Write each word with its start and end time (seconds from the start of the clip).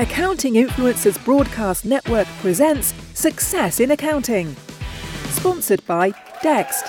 Accounting 0.00 0.54
Influencers 0.54 1.22
Broadcast 1.24 1.84
Network 1.84 2.28
presents 2.40 2.94
Success 3.14 3.80
in 3.80 3.90
Accounting. 3.90 4.54
Sponsored 5.30 5.84
by 5.86 6.12
Dext. 6.40 6.88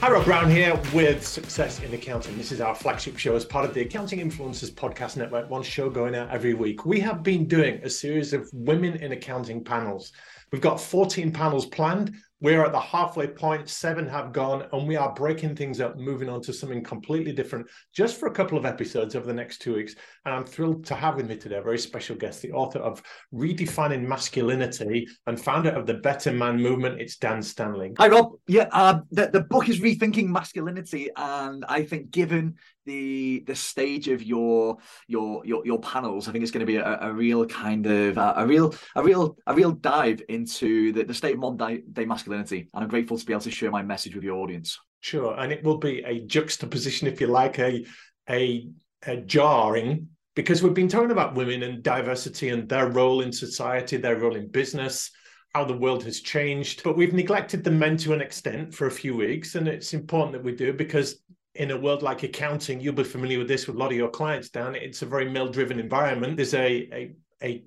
Hi, 0.00 0.10
Rob 0.10 0.24
Brown 0.24 0.50
here 0.50 0.80
with 0.94 1.26
Success 1.26 1.82
in 1.82 1.92
Accounting. 1.92 2.38
This 2.38 2.50
is 2.50 2.62
our 2.62 2.74
flagship 2.74 3.18
show 3.18 3.36
as 3.36 3.44
part 3.44 3.66
of 3.66 3.74
the 3.74 3.82
Accounting 3.82 4.20
Influencers 4.20 4.70
Podcast 4.70 5.18
Network, 5.18 5.50
one 5.50 5.62
show 5.62 5.90
going 5.90 6.14
out 6.14 6.30
every 6.30 6.54
week. 6.54 6.86
We 6.86 6.98
have 7.00 7.22
been 7.22 7.46
doing 7.46 7.78
a 7.82 7.90
series 7.90 8.32
of 8.32 8.48
women 8.54 8.94
in 8.94 9.12
accounting 9.12 9.62
panels. 9.62 10.12
We've 10.50 10.62
got 10.62 10.80
14 10.80 11.30
panels 11.30 11.66
planned. 11.66 12.14
We're 12.40 12.64
at 12.64 12.70
the 12.70 12.78
halfway 12.78 13.26
point, 13.26 13.68
seven 13.68 14.06
have 14.08 14.32
gone, 14.32 14.68
and 14.72 14.86
we 14.86 14.94
are 14.94 15.12
breaking 15.12 15.56
things 15.56 15.80
up, 15.80 15.96
moving 15.96 16.28
on 16.28 16.40
to 16.42 16.52
something 16.52 16.84
completely 16.84 17.32
different 17.32 17.66
just 17.92 18.16
for 18.16 18.28
a 18.28 18.32
couple 18.32 18.56
of 18.56 18.64
episodes 18.64 19.16
over 19.16 19.26
the 19.26 19.34
next 19.34 19.58
two 19.58 19.74
weeks. 19.74 19.96
And 20.24 20.32
I'm 20.32 20.44
thrilled 20.44 20.84
to 20.86 20.94
have 20.94 21.16
with 21.16 21.28
me 21.28 21.36
today 21.36 21.56
a 21.56 21.62
very 21.62 21.78
special 21.78 22.14
guest, 22.14 22.40
the 22.40 22.52
author 22.52 22.78
of 22.78 23.02
Redefining 23.34 24.06
Masculinity 24.06 25.08
and 25.26 25.40
founder 25.40 25.70
of 25.70 25.86
the 25.86 25.94
Better 25.94 26.32
Man 26.32 26.62
Movement. 26.62 27.00
It's 27.00 27.16
Dan 27.16 27.42
Stanley. 27.42 27.92
Hi, 27.98 28.06
Rob. 28.06 28.30
Yeah, 28.46 28.68
uh, 28.70 29.00
the, 29.10 29.30
the 29.32 29.40
book 29.40 29.68
is 29.68 29.80
Rethinking 29.80 30.28
Masculinity. 30.28 31.10
And 31.16 31.64
I 31.68 31.82
think, 31.82 32.12
given 32.12 32.54
the 32.88 33.44
the 33.46 33.54
stage 33.54 34.08
of 34.08 34.22
your 34.22 34.78
your 35.06 35.44
your, 35.44 35.64
your 35.64 35.78
panels 35.80 36.26
i 36.26 36.32
think 36.32 36.42
it's 36.42 36.50
going 36.50 36.66
to 36.66 36.66
be 36.66 36.76
a, 36.76 36.98
a 37.02 37.12
real 37.12 37.44
kind 37.46 37.86
of 37.86 38.16
uh, 38.16 38.32
a 38.36 38.46
real 38.46 38.74
a 38.96 39.02
real 39.02 39.36
a 39.46 39.54
real 39.54 39.72
dive 39.72 40.22
into 40.30 40.92
the, 40.92 41.04
the 41.04 41.14
state 41.14 41.34
of 41.34 41.38
modern 41.38 41.82
day 41.92 42.04
masculinity. 42.04 42.68
And 42.72 42.82
i'm 42.82 42.88
grateful 42.88 43.18
to 43.18 43.26
be 43.26 43.32
able 43.32 43.42
to 43.42 43.50
share 43.50 43.70
my 43.70 43.82
message 43.82 44.14
with 44.14 44.24
your 44.24 44.38
audience. 44.38 44.78
Sure 45.00 45.38
and 45.38 45.52
it 45.52 45.62
will 45.62 45.78
be 45.78 46.02
a 46.04 46.20
juxtaposition 46.26 47.06
if 47.06 47.20
you 47.20 47.26
like 47.26 47.58
a 47.58 47.84
a, 48.30 48.68
a 49.06 49.18
jarring 49.18 50.08
because 50.34 50.62
we've 50.62 50.74
been 50.74 50.88
talking 50.88 51.10
about 51.10 51.34
women 51.34 51.62
and 51.62 51.82
diversity 51.82 52.48
and 52.48 52.68
their 52.68 52.88
role 52.88 53.20
in 53.20 53.32
society 53.32 53.98
their 53.98 54.16
role 54.16 54.34
in 54.34 54.48
business 54.48 55.10
how 55.54 55.64
the 55.64 55.76
world 55.76 56.04
has 56.04 56.20
changed. 56.20 56.82
But 56.84 56.96
we've 56.96 57.14
neglected 57.14 57.64
the 57.64 57.70
men 57.70 57.96
to 57.98 58.12
an 58.12 58.20
extent 58.20 58.74
for 58.74 58.86
a 58.86 58.90
few 58.90 59.16
weeks 59.16 59.54
and 59.54 59.66
it's 59.66 59.94
important 59.94 60.32
that 60.32 60.44
we 60.44 60.54
do 60.54 60.72
because 60.72 61.20
in 61.58 61.72
a 61.72 61.76
world 61.76 62.02
like 62.02 62.22
accounting, 62.22 62.80
you'll 62.80 62.94
be 62.94 63.02
familiar 63.04 63.38
with 63.38 63.48
this 63.48 63.66
with 63.66 63.76
a 63.76 63.78
lot 63.78 63.90
of 63.90 63.96
your 63.96 64.08
clients, 64.08 64.48
Dan. 64.48 64.76
It's 64.76 65.02
a 65.02 65.06
very 65.06 65.28
male 65.28 65.48
driven 65.48 65.80
environment. 65.80 66.36
There's 66.36 66.54
a, 66.54 66.88
a, 66.92 67.12
a 67.42 67.64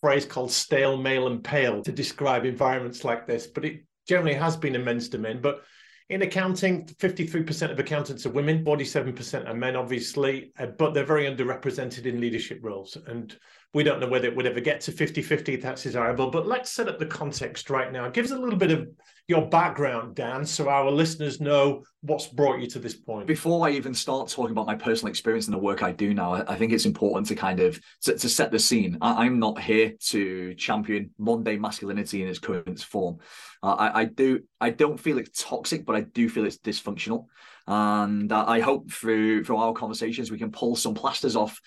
phrase 0.00 0.24
called 0.24 0.52
stale, 0.52 0.96
male, 0.96 1.26
and 1.26 1.42
pale 1.42 1.82
to 1.82 1.90
describe 1.90 2.44
environments 2.44 3.04
like 3.04 3.26
this, 3.26 3.48
but 3.48 3.64
it 3.64 3.84
generally 4.08 4.34
has 4.34 4.56
been 4.56 4.76
a 4.76 4.78
men's 4.78 5.08
domain. 5.08 5.40
But 5.40 5.62
in 6.08 6.22
accounting, 6.22 6.86
53% 6.86 7.72
of 7.72 7.78
accountants 7.80 8.26
are 8.26 8.30
women, 8.30 8.64
47% 8.64 9.48
are 9.48 9.54
men, 9.54 9.74
obviously, 9.74 10.52
uh, 10.58 10.66
but 10.66 10.94
they're 10.94 11.04
very 11.04 11.24
underrepresented 11.24 12.06
in 12.06 12.20
leadership 12.20 12.60
roles. 12.62 12.96
And 13.06 13.36
we 13.74 13.82
don't 13.82 13.98
know 13.98 14.08
whether 14.08 14.28
it 14.28 14.36
would 14.36 14.46
ever 14.46 14.60
get 14.60 14.80
to 14.82 14.92
50 14.92 15.20
50 15.22 15.56
that's 15.56 15.82
desirable. 15.82 16.30
But 16.30 16.46
let's 16.46 16.70
set 16.70 16.88
up 16.88 17.00
the 17.00 17.06
context 17.06 17.70
right 17.70 17.90
now. 17.90 18.08
Give 18.08 18.24
us 18.24 18.30
a 18.30 18.38
little 18.38 18.58
bit 18.58 18.70
of 18.70 18.88
your 19.28 19.48
background, 19.48 20.16
Dan, 20.16 20.44
so 20.44 20.68
our 20.68 20.90
listeners 20.90 21.40
know 21.40 21.84
what's 22.00 22.26
brought 22.26 22.60
you 22.60 22.66
to 22.68 22.78
this 22.78 22.94
point. 22.94 23.26
Before 23.26 23.66
I 23.66 23.70
even 23.70 23.94
start 23.94 24.28
talking 24.28 24.50
about 24.50 24.66
my 24.66 24.74
personal 24.74 25.10
experience 25.10 25.46
and 25.46 25.54
the 25.54 25.58
work 25.58 25.82
I 25.82 25.92
do 25.92 26.12
now, 26.12 26.34
I 26.34 26.56
think 26.56 26.72
it's 26.72 26.86
important 26.86 27.28
to 27.28 27.36
kind 27.36 27.60
of 27.60 27.80
to, 28.02 28.18
to 28.18 28.28
set 28.28 28.50
the 28.50 28.58
scene. 28.58 28.98
I, 29.00 29.24
am 29.24 29.38
not 29.38 29.60
here 29.60 29.94
to 30.08 30.54
champion 30.54 31.10
Monday 31.18 31.56
masculinity 31.56 32.22
in 32.22 32.28
its 32.28 32.40
current 32.40 32.80
form. 32.80 33.18
Uh, 33.62 33.74
I, 33.74 34.00
I 34.00 34.04
do 34.06 34.40
I 34.60 34.70
don't 34.70 34.98
feel 34.98 35.18
it's 35.18 35.44
toxic, 35.44 35.86
but 35.86 35.94
I 35.94 36.00
do 36.00 36.28
feel 36.28 36.44
it's 36.44 36.58
dysfunctional. 36.58 37.26
And 37.68 38.32
I 38.32 38.58
hope 38.58 38.90
through 38.90 39.44
through 39.44 39.56
our 39.56 39.72
conversations 39.72 40.32
we 40.32 40.38
can 40.38 40.50
pull 40.50 40.74
some 40.74 40.94
plasters 40.94 41.36
off 41.36 41.60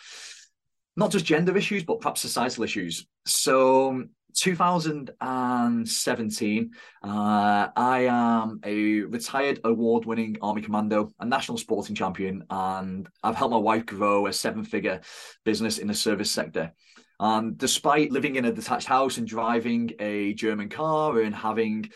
not 0.97 1.11
just 1.11 1.25
gender 1.25 1.55
issues, 1.57 1.83
but 1.83 1.99
perhaps 1.99 2.21
societal 2.21 2.63
issues. 2.63 3.07
So 3.25 4.05
2017, 4.35 6.71
uh, 7.03 7.67
I 7.75 8.07
am 8.09 8.59
a 8.63 9.01
retired 9.01 9.59
award 9.63 10.05
winning 10.05 10.37
Army 10.41 10.61
Commando, 10.61 11.11
a 11.19 11.25
national 11.25 11.57
sporting 11.57 11.95
champion, 11.95 12.43
and 12.49 13.07
I've 13.23 13.35
helped 13.35 13.53
my 13.53 13.57
wife 13.57 13.85
grow 13.85 14.27
a 14.27 14.33
seven 14.33 14.63
figure 14.63 15.01
business 15.43 15.77
in 15.77 15.87
the 15.87 15.93
service 15.93 16.31
sector. 16.31 16.73
And 17.19 17.57
despite 17.57 18.11
living 18.11 18.35
in 18.35 18.45
a 18.45 18.51
detached 18.51 18.87
house 18.87 19.17
and 19.17 19.27
driving 19.27 19.91
a 19.99 20.33
German 20.33 20.69
car 20.69 21.21
and 21.21 21.33
having 21.33 21.89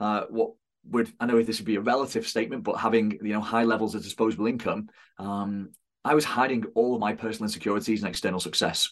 uh, 0.00 0.22
what 0.28 0.52
would 0.86 1.10
I 1.18 1.26
know 1.26 1.38
if 1.38 1.46
this 1.46 1.58
would 1.58 1.66
be 1.66 1.76
a 1.76 1.80
relative 1.80 2.26
statement, 2.26 2.64
but 2.64 2.76
having 2.76 3.18
you 3.22 3.32
know 3.32 3.40
high 3.40 3.64
levels 3.64 3.94
of 3.94 4.02
disposable 4.02 4.46
income, 4.46 4.88
um, 5.18 5.70
I 6.04 6.14
was 6.14 6.24
hiding 6.24 6.64
all 6.74 6.94
of 6.94 7.00
my 7.00 7.14
personal 7.14 7.46
insecurities 7.46 8.02
and 8.02 8.08
external 8.08 8.40
success. 8.40 8.90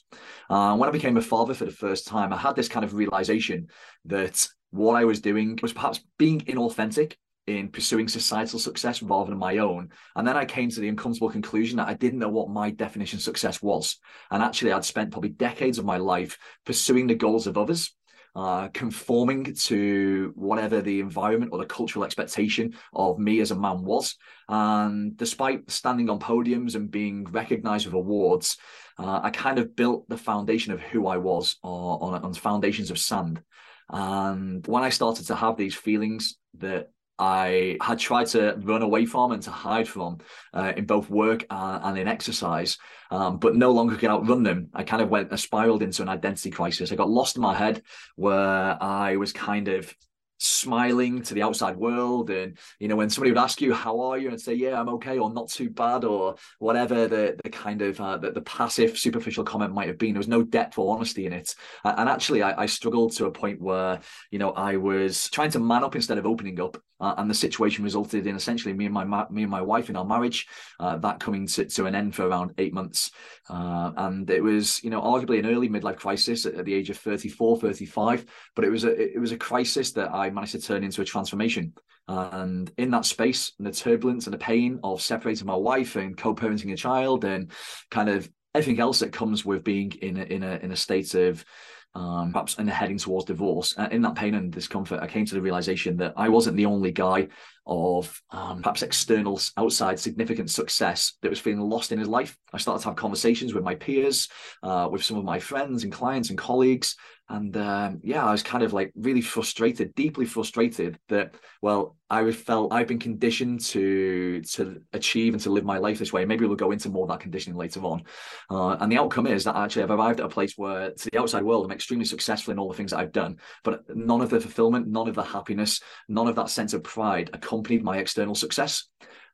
Uh, 0.48 0.76
when 0.76 0.88
I 0.88 0.92
became 0.92 1.16
a 1.16 1.22
father 1.22 1.52
for 1.52 1.66
the 1.66 1.70
first 1.70 2.06
time, 2.06 2.32
I 2.32 2.38
had 2.38 2.56
this 2.56 2.68
kind 2.68 2.84
of 2.84 2.94
realization 2.94 3.68
that 4.06 4.48
what 4.70 4.94
I 4.94 5.04
was 5.04 5.20
doing 5.20 5.58
was 5.60 5.72
perhaps 5.72 6.00
being 6.18 6.40
inauthentic 6.40 7.14
in 7.46 7.68
pursuing 7.68 8.08
societal 8.08 8.58
success 8.58 9.02
rather 9.02 9.30
than 9.30 9.38
my 9.38 9.58
own. 9.58 9.90
And 10.16 10.26
then 10.26 10.36
I 10.36 10.44
came 10.44 10.70
to 10.70 10.80
the 10.80 10.88
uncomfortable 10.88 11.30
conclusion 11.30 11.76
that 11.76 11.88
I 11.88 11.94
didn't 11.94 12.20
know 12.20 12.28
what 12.28 12.48
my 12.48 12.70
definition 12.70 13.18
of 13.18 13.22
success 13.22 13.60
was. 13.60 13.98
And 14.30 14.42
actually, 14.42 14.72
I'd 14.72 14.84
spent 14.84 15.10
probably 15.10 15.30
decades 15.30 15.78
of 15.78 15.84
my 15.84 15.98
life 15.98 16.38
pursuing 16.64 17.08
the 17.08 17.14
goals 17.14 17.46
of 17.46 17.58
others 17.58 17.94
uh, 18.34 18.68
conforming 18.68 19.54
to 19.54 20.32
whatever 20.34 20.80
the 20.80 21.00
environment 21.00 21.52
or 21.52 21.58
the 21.58 21.66
cultural 21.66 22.04
expectation 22.04 22.74
of 22.94 23.18
me 23.18 23.40
as 23.40 23.50
a 23.50 23.58
man 23.58 23.82
was. 23.84 24.16
And 24.48 25.16
despite 25.16 25.70
standing 25.70 26.08
on 26.08 26.18
podiums 26.18 26.74
and 26.74 26.90
being 26.90 27.24
recognized 27.24 27.86
with 27.86 27.94
awards, 27.94 28.56
uh, 28.98 29.20
I 29.22 29.30
kind 29.30 29.58
of 29.58 29.76
built 29.76 30.08
the 30.08 30.16
foundation 30.16 30.72
of 30.72 30.80
who 30.80 31.06
I 31.06 31.18
was 31.18 31.56
on, 31.62 32.22
on 32.22 32.34
foundations 32.34 32.90
of 32.90 32.98
sand. 32.98 33.42
And 33.90 34.66
when 34.66 34.82
I 34.82 34.88
started 34.88 35.26
to 35.26 35.34
have 35.34 35.56
these 35.56 35.74
feelings 35.74 36.36
that 36.58 36.90
I 37.22 37.76
had 37.80 38.00
tried 38.00 38.26
to 38.28 38.56
run 38.62 38.82
away 38.82 39.06
from 39.06 39.30
and 39.30 39.40
to 39.44 39.52
hide 39.52 39.86
from 39.86 40.18
uh, 40.52 40.72
in 40.76 40.86
both 40.86 41.08
work 41.08 41.46
and, 41.48 41.84
and 41.84 41.98
in 41.98 42.08
exercise, 42.08 42.78
um, 43.12 43.38
but 43.38 43.54
no 43.54 43.70
longer 43.70 43.94
could 43.94 44.10
outrun 44.10 44.42
them. 44.42 44.70
I 44.74 44.82
kind 44.82 45.00
of 45.00 45.08
went, 45.08 45.32
I 45.32 45.36
spiraled 45.36 45.84
into 45.84 46.02
an 46.02 46.08
identity 46.08 46.50
crisis. 46.50 46.90
I 46.90 46.96
got 46.96 47.08
lost 47.08 47.36
in 47.36 47.42
my 47.42 47.54
head 47.54 47.82
where 48.16 48.76
I 48.82 49.14
was 49.16 49.32
kind 49.32 49.68
of 49.68 49.94
smiling 50.40 51.22
to 51.22 51.34
the 51.34 51.42
outside 51.42 51.76
world 51.76 52.28
and 52.28 52.58
you 52.80 52.88
know 52.88 52.96
when 52.96 53.08
somebody 53.08 53.30
would 53.30 53.38
ask 53.38 53.60
you 53.60 53.72
how 53.72 54.00
are 54.00 54.18
you 54.18 54.28
and 54.28 54.40
say 54.40 54.52
yeah 54.52 54.78
i'm 54.78 54.88
okay 54.88 55.18
or 55.18 55.32
not 55.32 55.48
too 55.48 55.70
bad 55.70 56.02
or 56.02 56.34
whatever 56.58 57.06
the 57.06 57.38
the 57.44 57.48
kind 57.50 57.80
of 57.80 58.00
uh, 58.00 58.16
the, 58.16 58.32
the 58.32 58.40
passive 58.40 58.98
superficial 58.98 59.44
comment 59.44 59.72
might 59.72 59.86
have 59.86 59.98
been 59.98 60.14
there 60.14 60.18
was 60.18 60.26
no 60.26 60.42
depth 60.42 60.78
or 60.78 60.92
honesty 60.92 61.26
in 61.26 61.32
it 61.32 61.54
and 61.84 62.08
actually 62.08 62.42
I, 62.42 62.62
I 62.62 62.66
struggled 62.66 63.12
to 63.12 63.26
a 63.26 63.30
point 63.30 63.60
where 63.60 64.00
you 64.32 64.40
know 64.40 64.50
i 64.50 64.76
was 64.76 65.30
trying 65.30 65.52
to 65.52 65.60
man 65.60 65.84
up 65.84 65.94
instead 65.94 66.18
of 66.18 66.26
opening 66.26 66.60
up 66.60 66.76
uh, 67.02 67.14
and 67.18 67.28
the 67.28 67.34
situation 67.34 67.82
resulted 67.82 68.26
in 68.26 68.36
essentially 68.36 68.72
me 68.72 68.86
and 68.86 68.94
my 68.94 69.04
me 69.28 69.42
and 69.42 69.50
my 69.50 69.60
wife 69.60 69.90
in 69.90 69.96
our 69.96 70.04
marriage 70.04 70.46
uh, 70.80 70.96
that 70.98 71.18
coming 71.18 71.46
to, 71.46 71.64
to 71.64 71.86
an 71.86 71.94
end 71.94 72.14
for 72.14 72.26
around 72.26 72.52
eight 72.58 72.72
months. 72.72 73.10
Uh, 73.50 73.90
and 73.96 74.30
it 74.30 74.42
was 74.42 74.82
you 74.84 74.88
know 74.88 75.02
arguably 75.02 75.40
an 75.40 75.46
early 75.46 75.68
midlife 75.68 75.96
crisis 75.96 76.46
at, 76.46 76.54
at, 76.54 76.64
the 76.64 76.74
age 76.74 76.90
of 76.90 76.96
34 76.96 77.58
35 77.58 78.24
but 78.54 78.64
it 78.64 78.70
was 78.70 78.84
a 78.84 79.14
it 79.14 79.18
was 79.18 79.32
a 79.32 79.36
crisis 79.36 79.90
that 79.92 80.14
i 80.14 80.30
managed 80.30 80.52
to 80.52 80.60
turn 80.60 80.84
into 80.84 81.02
a 81.02 81.04
transformation. 81.04 81.74
And 82.08 82.70
in 82.78 82.90
that 82.92 83.04
space 83.04 83.52
the 83.58 83.72
turbulence 83.72 84.26
and 84.26 84.34
the 84.34 84.38
pain 84.38 84.78
of 84.84 85.02
separating 85.02 85.46
my 85.46 85.56
wife 85.56 85.96
and 85.96 86.16
co-parenting 86.16 86.72
a 86.72 86.76
child 86.76 87.24
and 87.24 87.50
kind 87.90 88.08
of 88.08 88.28
everything 88.54 88.80
else 88.80 89.00
that 89.00 89.12
comes 89.12 89.44
with 89.44 89.64
being 89.64 89.92
in 90.02 90.16
a, 90.18 90.24
in 90.24 90.42
a 90.42 90.56
in 90.62 90.72
a 90.72 90.76
state 90.76 91.14
of 91.14 91.44
um, 91.94 92.32
perhaps 92.32 92.56
and 92.58 92.68
heading 92.68 92.98
towards 92.98 93.26
divorce. 93.26 93.76
Uh, 93.76 93.88
in 93.90 94.02
that 94.02 94.14
pain 94.14 94.34
and 94.34 94.50
discomfort, 94.50 95.00
I 95.00 95.06
came 95.06 95.26
to 95.26 95.34
the 95.34 95.42
realization 95.42 95.96
that 95.98 96.14
I 96.16 96.28
wasn't 96.28 96.56
the 96.56 96.66
only 96.66 96.90
guy 96.92 97.28
of 97.66 98.20
um, 98.30 98.62
perhaps 98.62 98.82
external, 98.82 99.40
outside 99.56 100.00
significant 100.00 100.50
success 100.50 101.14
that 101.22 101.30
was 101.30 101.38
feeling 101.38 101.60
lost 101.60 101.92
in 101.92 101.98
his 101.98 102.08
life. 102.08 102.36
I 102.52 102.58
started 102.58 102.82
to 102.82 102.88
have 102.88 102.96
conversations 102.96 103.54
with 103.54 103.62
my 103.62 103.74
peers, 103.74 104.28
uh, 104.62 104.88
with 104.90 105.04
some 105.04 105.18
of 105.18 105.24
my 105.24 105.38
friends 105.38 105.84
and 105.84 105.92
clients 105.92 106.30
and 106.30 106.38
colleagues, 106.38 106.96
and 107.32 107.56
um, 107.56 108.00
yeah, 108.02 108.26
I 108.26 108.30
was 108.30 108.42
kind 108.42 108.62
of 108.62 108.74
like 108.74 108.92
really 108.94 109.22
frustrated, 109.22 109.94
deeply 109.94 110.26
frustrated 110.26 110.98
that 111.08 111.34
well, 111.62 111.96
I 112.10 112.30
felt 112.30 112.74
I've 112.74 112.86
been 112.86 112.98
conditioned 112.98 113.60
to 113.72 114.42
to 114.42 114.82
achieve 114.92 115.32
and 115.32 115.42
to 115.44 115.50
live 115.50 115.64
my 115.64 115.78
life 115.78 115.98
this 115.98 116.12
way. 116.12 116.26
Maybe 116.26 116.44
we'll 116.44 116.56
go 116.56 116.72
into 116.72 116.90
more 116.90 117.04
of 117.04 117.08
that 117.08 117.20
conditioning 117.20 117.56
later 117.56 117.80
on. 117.80 118.02
Uh, 118.50 118.76
and 118.80 118.92
the 118.92 118.98
outcome 118.98 119.26
is 119.26 119.44
that 119.44 119.56
actually 119.56 119.84
I've 119.84 119.90
arrived 119.90 120.20
at 120.20 120.26
a 120.26 120.28
place 120.28 120.58
where 120.58 120.90
to 120.90 121.10
the 121.10 121.18
outside 121.18 121.42
world 121.42 121.64
I'm 121.64 121.72
extremely 121.72 122.04
successful 122.04 122.52
in 122.52 122.58
all 122.58 122.68
the 122.68 122.76
things 122.76 122.90
that 122.90 122.98
I've 122.98 123.12
done, 123.12 123.38
but 123.64 123.80
none 123.96 124.20
of 124.20 124.28
the 124.28 124.38
fulfillment, 124.38 124.86
none 124.86 125.08
of 125.08 125.14
the 125.14 125.22
happiness, 125.22 125.80
none 126.08 126.28
of 126.28 126.36
that 126.36 126.50
sense 126.50 126.74
of 126.74 126.84
pride 126.84 127.30
accompanied 127.32 127.82
my 127.82 127.96
external 127.96 128.34
success. 128.34 128.84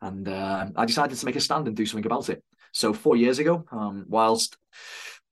And 0.00 0.28
uh, 0.28 0.66
I 0.76 0.84
decided 0.84 1.18
to 1.18 1.26
make 1.26 1.34
a 1.34 1.40
stand 1.40 1.66
and 1.66 1.76
do 1.76 1.84
something 1.84 2.06
about 2.06 2.28
it. 2.28 2.44
So 2.72 2.92
four 2.92 3.16
years 3.16 3.40
ago, 3.40 3.64
um, 3.72 4.04
whilst 4.08 4.56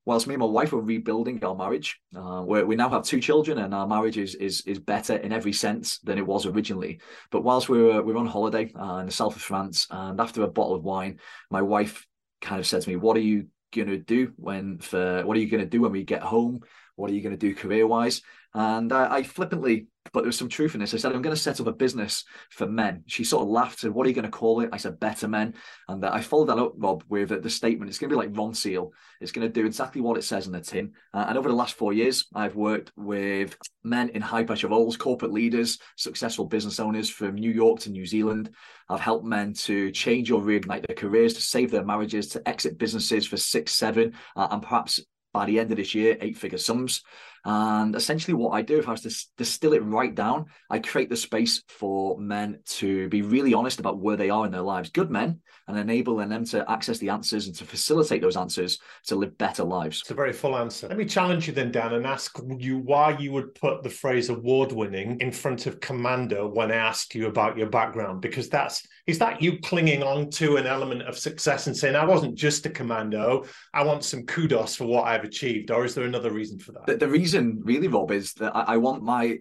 whilst 0.07 0.29
me 0.29 0.35
and 0.35 0.41
my 0.41 0.47
wife 0.47 0.73
were 0.73 0.81
rebuilding 0.81 1.45
our 1.45 1.55
marriage, 1.55 2.01
uh, 2.17 2.43
we 2.47 2.77
now 2.77 2.89
have 2.89 3.03
two 3.03 3.21
children, 3.21 3.59
and 3.59 3.75
our 3.75 3.87
marriage 3.87 4.17
is 4.17 4.35
is 4.37 4.63
is 4.63 4.79
better 4.79 5.17
in 5.17 5.33
every 5.33 5.53
sense 5.53 5.99
than 5.99 6.17
it 6.17 6.27
was 6.27 6.47
originally. 6.47 7.01
But 7.31 7.43
whilst 7.43 7.69
we 7.69 7.83
were 7.83 8.03
we 8.03 8.15
were 8.15 8.21
on 8.21 8.27
holiday 8.27 8.73
uh, 8.75 8.99
in 8.99 9.07
the 9.07 9.13
south 9.13 9.37
of 9.37 9.43
France, 9.43 9.87
and 9.91 10.19
after 10.21 10.43
a 10.43 10.49
bottle 10.49 10.77
of 10.77 10.85
wine, 10.85 11.19
my 11.51 11.61
wife 11.61 12.07
kind 12.41 12.61
of 12.61 12.67
said 12.67 12.83
to 12.83 12.89
me, 12.89 12.97
"What 12.97 13.17
are 13.17 13.21
you 13.21 13.49
going 13.75 13.89
to 13.89 13.99
do 13.99 14.33
when 14.37 14.79
for 14.79 15.23
what 15.27 15.37
are 15.37 15.41
you 15.41 15.51
going 15.51 15.65
to 15.65 15.69
do 15.69 15.83
when 15.83 15.93
we 15.93 16.05
get 16.05 16.23
home? 16.23 16.61
What 16.95 17.11
are 17.11 17.15
you 17.15 17.21
going 17.21 17.37
to 17.37 17.47
do 17.49 17.55
career 17.55 17.87
wise?" 17.87 18.23
And 18.55 18.93
I, 18.93 19.17
I 19.17 19.23
flippantly 19.23 19.89
but 20.13 20.21
there 20.21 20.29
was 20.29 20.39
some 20.39 20.49
truth 20.49 20.75
in 20.75 20.81
this. 20.81 20.95
I 20.95 20.99
said, 20.99 21.13
I'm 21.13 21.23
going 21.23 21.35
to 21.35 21.41
set 21.41 21.61
up 21.61 21.67
a 21.67 21.73
business 21.73 22.25
for 22.51 22.67
men. 22.67 23.05
She 23.07 23.25
sort 23.25 23.43
of 23.43 23.49
laughed 23.49 23.85
and 23.85 23.95
what 23.95 24.07
are 24.07 24.09
you 24.09 24.15
going 24.15 24.25
to 24.25 24.31
call 24.31 24.61
it? 24.61 24.71
I 24.73 24.77
said, 24.77 25.01
Better 25.01 25.29
Men. 25.29 25.55
And 25.89 26.05
uh, 26.05 26.11
I 26.13 26.21
followed 26.21 26.49
that 26.49 26.59
up, 26.59 26.75
Rob, 26.77 27.05
with 27.09 27.33
uh, 27.33 27.39
the 27.39 27.51
statement. 27.51 27.89
It's 27.89 27.99
going 27.99 28.11
to 28.11 28.17
be 28.17 28.19
like 28.19 28.33
Ronseal. 28.33 28.91
It's 29.21 29.33
going 29.33 29.47
to 29.47 29.53
do 29.53 29.67
exactly 29.67 30.01
what 30.01 30.19
it 30.19 30.23
says 30.23 30.47
in 30.47 30.53
the 30.53 30.61
tin. 30.61 30.93
Uh, 31.13 31.27
and 31.29 31.39
over 31.39 31.49
the 31.49 31.55
last 31.55 31.75
four 31.75 31.93
years, 31.93 32.27
I've 32.35 32.57
worked 32.57 32.93
with 32.97 33.57
men 33.85 34.11
in 34.11 34.23
high 34.23 34.45
pressure 34.45 34.69
roles, 34.69 34.97
corporate 34.97 35.33
leaders, 35.33 35.79
successful 35.97 36.47
business 36.47 36.81
owners 36.81 37.09
from 37.09 37.35
New 37.35 37.51
York 37.51 37.81
to 37.81 37.91
New 37.91 38.07
Zealand. 38.07 38.51
I've 38.89 39.01
helped 39.01 39.25
men 39.25 39.53
to 39.55 39.91
change 39.91 40.31
or 40.31 40.41
reignite 40.41 40.87
their 40.87 40.97
careers, 40.97 41.35
to 41.35 41.41
save 41.41 41.71
their 41.71 41.85
marriages, 41.85 42.29
to 42.29 42.49
exit 42.49 42.79
businesses 42.79 43.27
for 43.27 43.37
six, 43.37 43.73
seven, 43.73 44.15
uh, 44.37 44.49
and 44.51 44.63
perhaps 44.63 45.01
by 45.37 45.45
the 45.45 45.61
end 45.61 45.71
of 45.71 45.77
this 45.77 45.95
year, 45.95 46.17
eight 46.23 46.39
figure 46.39 46.57
sums. 46.57 47.03
And 47.49 47.95
essentially, 47.95 48.35
what 48.35 48.51
I 48.51 48.63
do, 48.63 48.77
if 48.77 48.89
I 48.89 48.91
was 48.91 49.03
to 49.03 49.27
distill 49.37 49.73
it 49.73 49.85
right 49.85 50.13
down, 50.13 50.47
I 50.69 50.81
create 50.81 51.09
the 51.09 51.17
space 51.17 51.63
for 51.69 52.19
men 52.19 52.59
to 52.67 53.09
be 53.09 53.23
really 53.23 53.55
honest 53.55 53.79
about 53.79 53.99
where 53.99 54.17
they 54.17 54.31
are 54.31 54.45
in 54.47 54.51
their 54.51 54.63
lives, 54.63 54.91
good 54.91 55.13
men, 55.13 55.39
and 55.69 55.79
enabling 55.79 56.29
them 56.29 56.45
to 56.47 56.69
access 56.69 56.99
the 56.99 57.11
answers 57.11 57.47
and 57.47 57.55
to 57.57 57.65
facilitate 57.65 58.21
those 58.21 58.37
answers 58.37 58.81
to 59.05 59.15
live 59.15 59.39
better 59.39 59.63
lives. 59.63 60.01
It's 60.01 60.11
a 60.11 60.15
very 60.15 60.33
full 60.33 60.57
answer. 60.57 60.89
Let 60.89 60.99
me 60.99 61.05
challenge 61.05 61.47
you 61.47 61.53
then, 61.53 61.71
Dan, 61.71 61.95
and 61.95 62.05
ask 62.05 62.37
you 62.59 62.79
why 62.79 63.17
you 63.17 63.31
would 63.31 63.55
put 63.55 63.85
the 63.85 63.91
phrase 63.91 64.29
award 64.29 64.73
winning 64.73 65.21
in 65.21 65.31
front 65.31 65.67
of 65.67 65.79
commander 65.79 66.49
when 66.49 66.73
I 66.73 66.77
asked 66.77 67.15
you 67.15 67.29
about 67.29 67.57
your 67.57 67.69
background, 67.69 68.23
because 68.23 68.49
that's 68.49 68.85
is 69.07 69.21
that 69.21 69.41
you 69.41 69.61
clinging 69.61 70.03
on 70.03 70.29
to 70.31 70.57
an 70.57 70.67
element 70.67 71.03
of 71.03 71.17
success 71.17 71.69
and 71.69 71.77
saying, 71.77 71.95
I 71.95 72.05
wasn't 72.05 72.35
just 72.35 72.67
a 72.67 72.71
commando, 72.71 73.45
I 73.73 73.85
want 73.85 74.03
some 74.03 74.25
kudos 74.25 74.75
for 74.75 74.85
what 74.85 75.05
I've 75.05 75.23
achieved, 75.23 75.71
or 75.71 75.85
is 75.85 75.95
there 75.95 76.07
another 76.07 76.33
reason 76.33 76.59
for 76.59 76.73
that? 76.73 76.87
The, 76.87 76.97
the 76.97 77.09
reason 77.09 77.36
reason, 77.37 77.63
really, 77.65 77.89
Rob, 77.89 78.11
is 78.11 78.35
that 78.35 78.55
I, 78.55 78.75
I 78.75 78.77
want 78.77 79.03
my 79.03 79.39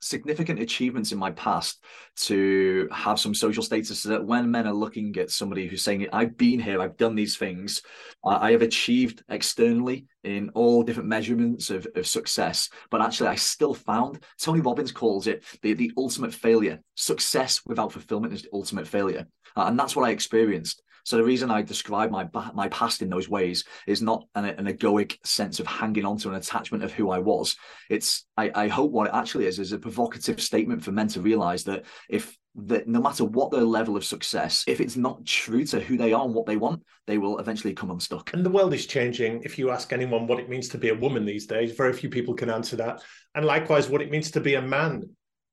significant 0.00 0.60
achievements 0.60 1.10
in 1.10 1.18
my 1.18 1.32
past 1.32 1.82
to 2.14 2.88
have 2.92 3.18
some 3.18 3.34
social 3.34 3.62
status 3.62 4.00
so 4.00 4.08
that 4.10 4.24
when 4.24 4.50
men 4.50 4.66
are 4.66 4.72
looking 4.72 5.16
at 5.16 5.32
somebody 5.32 5.66
who's 5.66 5.82
saying 5.82 6.06
i've 6.12 6.36
been 6.36 6.60
here 6.60 6.80
i've 6.80 6.96
done 6.96 7.16
these 7.16 7.36
things 7.36 7.82
i, 8.24 8.48
I 8.48 8.52
have 8.52 8.62
achieved 8.62 9.24
externally 9.28 10.06
in 10.26 10.50
all 10.50 10.82
different 10.82 11.08
measurements 11.08 11.70
of, 11.70 11.86
of 11.94 12.06
success 12.06 12.68
but 12.90 13.00
actually 13.00 13.28
i 13.28 13.34
still 13.34 13.72
found 13.72 14.22
tony 14.38 14.60
robbins 14.60 14.92
calls 14.92 15.26
it 15.26 15.44
the, 15.62 15.74
the 15.74 15.92
ultimate 15.96 16.34
failure. 16.34 16.80
Success 16.94 17.62
without 17.66 17.92
fulfillment 17.92 18.32
is 18.32 18.42
the 18.42 18.48
ultimate 18.52 18.86
failure. 18.86 19.26
Uh, 19.56 19.64
and 19.66 19.78
that's 19.78 19.96
what 19.96 20.06
i 20.06 20.10
experienced. 20.10 20.82
So 21.04 21.16
the 21.16 21.24
reason 21.24 21.52
I 21.52 21.62
describe 21.62 22.10
my 22.10 22.28
my 22.52 22.68
past 22.68 23.00
in 23.00 23.08
those 23.08 23.28
ways 23.28 23.64
is 23.86 24.02
not 24.02 24.26
an, 24.34 24.44
an 24.44 24.66
egoic 24.66 25.18
sense 25.24 25.60
of 25.60 25.66
hanging 25.68 26.04
on 26.04 26.18
to 26.18 26.30
an 26.30 26.34
attachment 26.34 26.82
of 26.82 26.92
who 26.92 27.10
I 27.10 27.20
was. 27.20 27.56
It's 27.88 28.26
I, 28.36 28.50
I 28.54 28.68
hope 28.68 28.90
what 28.90 29.06
it 29.06 29.14
actually 29.14 29.46
is 29.46 29.60
is 29.60 29.70
a 29.70 29.78
provocative 29.78 30.42
statement 30.42 30.82
for 30.82 30.90
men 30.90 31.06
to 31.08 31.20
realize 31.20 31.62
that 31.64 31.84
if 32.08 32.36
that 32.56 32.88
no 32.88 33.00
matter 33.00 33.24
what 33.24 33.50
their 33.50 33.64
level 33.64 33.96
of 33.96 34.04
success, 34.04 34.64
if 34.66 34.80
it's 34.80 34.96
not 34.96 35.24
true 35.26 35.64
to 35.66 35.80
who 35.80 35.96
they 35.96 36.12
are 36.12 36.24
and 36.24 36.34
what 36.34 36.46
they 36.46 36.56
want, 36.56 36.82
they 37.06 37.18
will 37.18 37.38
eventually 37.38 37.74
come 37.74 37.90
unstuck. 37.90 38.32
And 38.32 38.44
the 38.44 38.50
world 38.50 38.72
is 38.72 38.86
changing. 38.86 39.42
If 39.42 39.58
you 39.58 39.70
ask 39.70 39.92
anyone 39.92 40.26
what 40.26 40.40
it 40.40 40.48
means 40.48 40.68
to 40.70 40.78
be 40.78 40.88
a 40.88 40.94
woman 40.94 41.24
these 41.24 41.46
days, 41.46 41.72
very 41.72 41.92
few 41.92 42.08
people 42.08 42.34
can 42.34 42.48
answer 42.48 42.76
that. 42.76 43.02
And 43.34 43.44
likewise, 43.44 43.88
what 43.88 44.00
it 44.00 44.10
means 44.10 44.30
to 44.32 44.40
be 44.40 44.54
a 44.54 44.62
man 44.62 45.08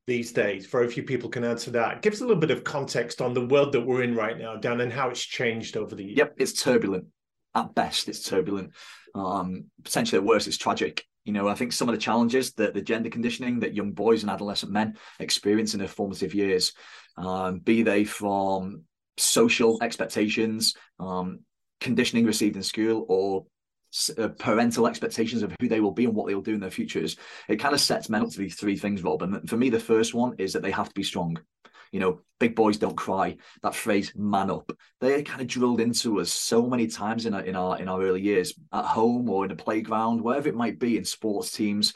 these 0.08 0.32
days? 0.32 0.66
Very 0.68 0.90
few 0.90 1.04
people 1.04 1.30
can 1.30 1.44
answer 1.44 1.72
that. 1.72 2.02
Give 2.02 2.14
us 2.14 2.22
a 2.22 2.24
little 2.24 2.40
bit 2.40 2.52
of 2.52 2.64
context 2.64 3.22
on 3.22 3.34
the 3.34 3.46
world 3.46 3.74
that 3.74 3.82
we're 3.82 4.04
in 4.04 4.16
right 4.16 4.38
now, 4.38 4.56
Dan, 4.56 4.82
and 4.82 4.92
how 4.92 5.10
it's 5.10 5.24
changed 5.24 5.76
over 5.76 5.96
the 5.96 6.04
years. 6.04 6.18
Yep, 6.18 6.36
it's 6.38 6.64
turbulent. 6.64 7.06
At 7.56 7.76
best, 7.76 8.08
it's 8.08 8.24
turbulent. 8.24 8.72
Um, 9.14 9.66
potentially 9.84 10.20
at 10.20 10.26
worst, 10.26 10.48
it's 10.48 10.58
tragic. 10.58 11.06
You 11.26 11.34
know, 11.34 11.48
I 11.48 11.56
think 11.56 11.72
some 11.72 11.88
of 11.88 11.96
the 11.96 12.02
challenges 12.02 12.54
that 12.54 12.74
the 12.74 12.82
gender 12.82 13.10
conditioning 13.10 13.60
that 13.62 13.74
young 13.74 13.92
boys 13.92 14.24
and 14.24 14.30
adolescent 14.30 14.72
men 14.72 14.98
experience 15.20 15.74
in 15.74 15.80
their 15.80 15.88
formative 15.88 16.34
years, 16.34 16.74
um, 17.18 17.60
be 17.60 17.84
they 17.84 18.04
from 18.04 18.84
social 19.18 19.82
expectations, 19.82 20.76
um, 21.00 21.40
conditioning 21.80 22.26
received 22.26 22.56
in 22.56 22.64
school, 22.64 23.06
or 23.08 23.46
uh, 24.18 24.28
parental 24.40 24.88
expectations 24.88 25.44
of 25.44 25.56
who 25.60 25.68
they 25.68 25.80
will 25.80 25.92
be 25.92 26.06
and 26.06 26.16
what 26.16 26.28
they 26.28 26.34
will 26.34 26.42
do 26.42 26.56
in 26.56 26.60
their 26.60 26.72
futures, 26.72 27.16
it 27.48 27.58
kind 27.58 27.76
of 27.76 27.80
sets 27.80 28.10
men 28.10 28.24
up 28.24 28.30
to 28.30 28.40
be 28.40 28.50
three 28.50 28.76
things, 28.76 29.04
Rob. 29.04 29.22
And 29.22 29.48
for 29.48 29.56
me, 29.56 29.70
the 29.70 29.80
first 29.80 30.14
one 30.14 30.34
is 30.40 30.54
that 30.54 30.64
they 30.64 30.72
have 30.72 30.88
to 30.88 30.96
be 30.96 31.04
strong. 31.04 31.38
You 31.94 32.02
know, 32.02 32.22
big 32.40 32.56
boys 32.56 32.78
don't 32.78 32.98
cry. 32.98 33.38
That 33.62 33.76
phrase 33.76 34.12
"man 34.16 34.50
up," 34.50 34.70
they 35.00 35.24
kind 35.24 35.40
of 35.40 35.48
drilled 35.48 35.80
into 35.80 36.20
us 36.20 36.32
so 36.32 36.68
many 36.68 36.88
times 36.88 37.26
in 37.26 37.34
our 37.34 37.42
in 37.42 37.56
our 37.56 37.80
in 37.80 37.88
our 37.88 38.02
early 38.02 38.22
years, 38.22 38.54
at 38.74 38.84
home 38.84 39.30
or 39.30 39.46
in 39.46 39.52
a 39.52 39.56
playground, 39.56 40.22
wherever 40.22 40.50
it 40.50 40.56
might 40.56 40.80
be, 40.80 40.98
in 40.98 41.06
sports 41.06 41.52
teams. 41.52 41.94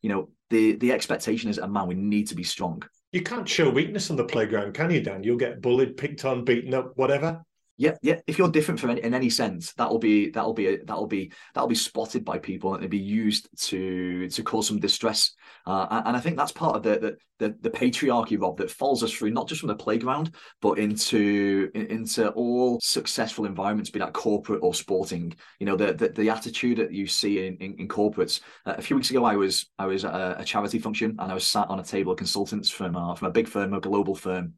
You 0.00 0.08
know, 0.08 0.30
the 0.48 0.76
the 0.76 0.92
expectation 0.92 1.50
is, 1.50 1.58
a 1.58 1.68
man, 1.68 1.88
we 1.88 1.96
need 1.96 2.28
to 2.28 2.34
be 2.34 2.44
strong. 2.44 2.82
You 3.12 3.22
can't 3.22 3.48
show 3.48 3.68
weakness 3.68 4.08
on 4.08 4.16
the 4.16 4.24
playground, 4.24 4.72
can 4.72 4.90
you, 4.90 5.02
Dan? 5.02 5.24
You'll 5.24 5.36
get 5.36 5.60
bullied, 5.60 5.96
picked 5.96 6.24
on, 6.24 6.44
beaten 6.44 6.72
up, 6.72 6.92
whatever 6.96 7.44
yeah, 7.80 7.96
yeah. 8.02 8.20
If 8.26 8.36
you're 8.36 8.50
different 8.50 8.78
from 8.78 8.90
any, 8.90 9.02
in 9.02 9.14
any 9.14 9.30
sense, 9.30 9.72
that'll 9.72 9.98
be 9.98 10.28
that'll 10.28 10.52
be 10.52 10.76
that'll 10.84 11.06
be 11.06 11.32
that'll 11.54 11.66
be 11.66 11.74
spotted 11.74 12.26
by 12.26 12.38
people 12.38 12.74
and 12.74 12.84
it'll 12.84 12.90
be 12.90 12.98
used 12.98 13.48
to 13.68 14.28
to 14.28 14.42
cause 14.42 14.68
some 14.68 14.78
distress. 14.78 15.32
Uh, 15.66 16.02
and 16.04 16.14
I 16.14 16.20
think 16.20 16.36
that's 16.36 16.52
part 16.52 16.76
of 16.76 16.82
the, 16.82 16.98
the 16.98 17.16
the 17.38 17.56
the 17.62 17.70
patriarchy, 17.70 18.38
Rob, 18.38 18.58
that 18.58 18.70
follows 18.70 19.02
us 19.02 19.10
through 19.10 19.30
not 19.30 19.48
just 19.48 19.62
from 19.62 19.68
the 19.68 19.74
playground, 19.74 20.34
but 20.60 20.78
into 20.78 21.70
into 21.74 22.28
all 22.32 22.78
successful 22.82 23.46
environments, 23.46 23.88
be 23.88 23.98
that 23.98 24.12
corporate 24.12 24.60
or 24.62 24.74
sporting. 24.74 25.32
You 25.58 25.64
know, 25.64 25.76
the 25.76 25.94
the, 25.94 26.10
the 26.10 26.28
attitude 26.28 26.76
that 26.76 26.92
you 26.92 27.06
see 27.06 27.46
in 27.46 27.56
in, 27.56 27.76
in 27.78 27.88
corporates. 27.88 28.42
Uh, 28.66 28.74
a 28.76 28.82
few 28.82 28.94
weeks 28.94 29.08
ago, 29.08 29.24
I 29.24 29.36
was 29.36 29.70
I 29.78 29.86
was 29.86 30.04
at 30.04 30.12
a, 30.12 30.40
a, 30.40 30.44
charity 30.44 30.80
function 30.80 31.16
and 31.18 31.30
I 31.30 31.34
was 31.34 31.46
sat 31.46 31.70
on 31.70 31.80
a 31.80 31.84
table 31.84 32.12
of 32.12 32.18
consultants 32.18 32.68
from 32.68 32.94
uh, 32.94 33.14
from 33.14 33.28
a 33.28 33.32
big 33.32 33.48
firm, 33.48 33.72
a 33.72 33.80
global 33.80 34.14
firm, 34.14 34.52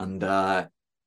and 0.00 0.24
uh, 0.24 0.66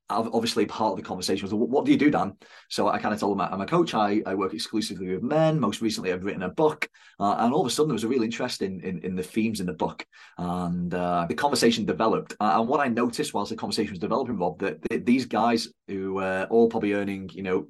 obviously 0.09 0.65
part 0.65 0.91
of 0.91 0.97
the 0.97 1.03
conversation 1.03 1.45
was 1.45 1.53
what 1.53 1.85
do 1.85 1.91
you 1.91 1.97
do 1.97 2.09
dan? 2.09 2.35
So 2.69 2.87
i 2.87 2.97
kind 2.99 3.13
of 3.13 3.19
told 3.19 3.37
them 3.37 3.47
i'm 3.51 3.61
a 3.61 3.65
coach. 3.65 3.93
I, 3.93 4.21
I 4.25 4.35
work 4.35 4.53
exclusively 4.53 5.09
with 5.09 5.23
men. 5.23 5.59
Most 5.59 5.81
recently 5.81 6.11
i've 6.11 6.25
written 6.25 6.43
a 6.43 6.49
book. 6.49 6.89
Uh, 7.19 7.35
and 7.39 7.53
all 7.53 7.61
of 7.61 7.67
a 7.67 7.69
sudden 7.69 7.89
there 7.89 7.93
was 7.93 8.03
a 8.03 8.07
real 8.07 8.23
interest 8.23 8.61
in 8.61 8.81
in, 8.81 8.99
in 8.99 9.15
the 9.15 9.23
themes 9.23 9.59
in 9.59 9.65
the 9.65 9.73
book. 9.73 10.05
And 10.37 10.93
uh, 10.93 11.25
the 11.27 11.35
conversation 11.35 11.85
developed. 11.85 12.35
Uh, 12.39 12.57
and 12.59 12.67
what 12.67 12.79
i 12.79 12.87
noticed 12.87 13.33
whilst 13.33 13.51
the 13.51 13.55
conversation 13.55 13.91
was 13.91 13.99
developing 13.99 14.37
rob 14.37 14.59
that, 14.59 14.81
that 14.89 15.05
these 15.05 15.25
guys 15.25 15.67
who 15.87 16.15
were 16.15 16.47
all 16.49 16.69
probably 16.69 16.93
earning 16.93 17.29
you 17.33 17.43
know 17.43 17.67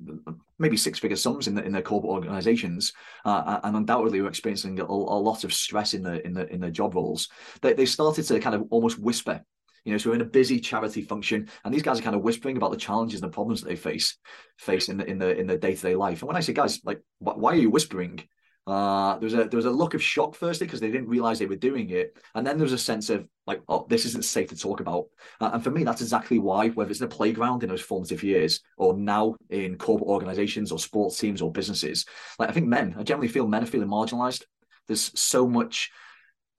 maybe 0.59 0.77
six 0.77 0.99
figure 0.99 1.15
sums 1.15 1.47
in 1.47 1.55
the, 1.55 1.63
in 1.63 1.71
their 1.71 1.81
corporate 1.81 2.11
organizations 2.11 2.93
uh, 3.25 3.59
and 3.63 3.75
undoubtedly 3.75 4.21
were 4.21 4.27
experiencing 4.27 4.79
a, 4.79 4.83
a, 4.83 4.85
lot 4.85 5.43
of 5.43 5.53
stress 5.53 5.93
in 5.93 6.03
the 6.03 6.25
in 6.25 6.33
the 6.33 6.51
in 6.53 6.59
their 6.59 6.69
job 6.69 6.95
roles 6.95 7.29
they, 7.61 7.73
they 7.73 7.85
started 7.85 8.23
to 8.23 8.39
kind 8.39 8.55
of 8.55 8.65
almost 8.69 8.99
whisper 8.99 9.41
you 9.85 9.91
know, 9.91 9.97
so 9.97 10.09
we're 10.09 10.15
in 10.15 10.21
a 10.21 10.25
busy 10.25 10.59
charity 10.59 11.01
function, 11.01 11.49
and 11.63 11.73
these 11.73 11.83
guys 11.83 11.99
are 11.99 12.03
kind 12.03 12.15
of 12.15 12.21
whispering 12.21 12.57
about 12.57 12.71
the 12.71 12.77
challenges 12.77 13.21
and 13.21 13.31
the 13.31 13.33
problems 13.33 13.61
that 13.61 13.69
they 13.69 13.75
face 13.75 14.17
face 14.57 14.89
in 14.89 14.97
the 14.97 15.05
in 15.05 15.17
the 15.19 15.37
in 15.37 15.47
their 15.47 15.57
day 15.57 15.75
to 15.75 15.81
day 15.81 15.95
life. 15.95 16.21
And 16.21 16.27
when 16.27 16.37
I 16.37 16.41
say, 16.41 16.53
guys, 16.53 16.81
like, 16.83 17.01
why 17.19 17.53
are 17.53 17.55
you 17.55 17.69
whispering? 17.69 18.21
Uh, 18.67 19.17
there 19.17 19.25
was 19.25 19.33
a 19.33 19.45
there 19.45 19.57
was 19.57 19.65
a 19.65 19.71
look 19.71 19.95
of 19.95 20.03
shock 20.03 20.35
firstly 20.35 20.67
because 20.67 20.79
they 20.79 20.91
didn't 20.91 21.07
realize 21.07 21.39
they 21.39 21.47
were 21.47 21.55
doing 21.55 21.89
it, 21.89 22.15
and 22.35 22.45
then 22.45 22.57
there 22.57 22.65
was 22.65 22.73
a 22.73 22.77
sense 22.77 23.09
of 23.09 23.27
like, 23.47 23.61
oh, 23.67 23.87
this 23.89 24.05
isn't 24.05 24.25
safe 24.25 24.49
to 24.49 24.55
talk 24.55 24.79
about. 24.79 25.05
Uh, 25.41 25.49
and 25.53 25.63
for 25.63 25.71
me, 25.71 25.83
that's 25.83 26.01
exactly 26.01 26.37
why, 26.37 26.69
whether 26.69 26.91
it's 26.91 26.99
in 26.99 27.07
a 27.07 27.09
playground 27.09 27.63
in 27.63 27.69
those 27.69 27.81
formative 27.81 28.21
years 28.21 28.61
or 28.77 28.95
now 28.95 29.35
in 29.49 29.75
corporate 29.75 30.07
organizations 30.09 30.71
or 30.71 30.77
sports 30.77 31.17
teams 31.17 31.41
or 31.41 31.51
businesses, 31.51 32.05
like 32.37 32.49
I 32.49 32.51
think 32.51 32.67
men, 32.67 32.95
I 32.95 33.01
generally 33.01 33.27
feel 33.27 33.47
men 33.47 33.63
are 33.63 33.65
feeling 33.65 33.87
marginalized. 33.87 34.43
There's 34.87 35.19
so 35.19 35.47
much 35.47 35.89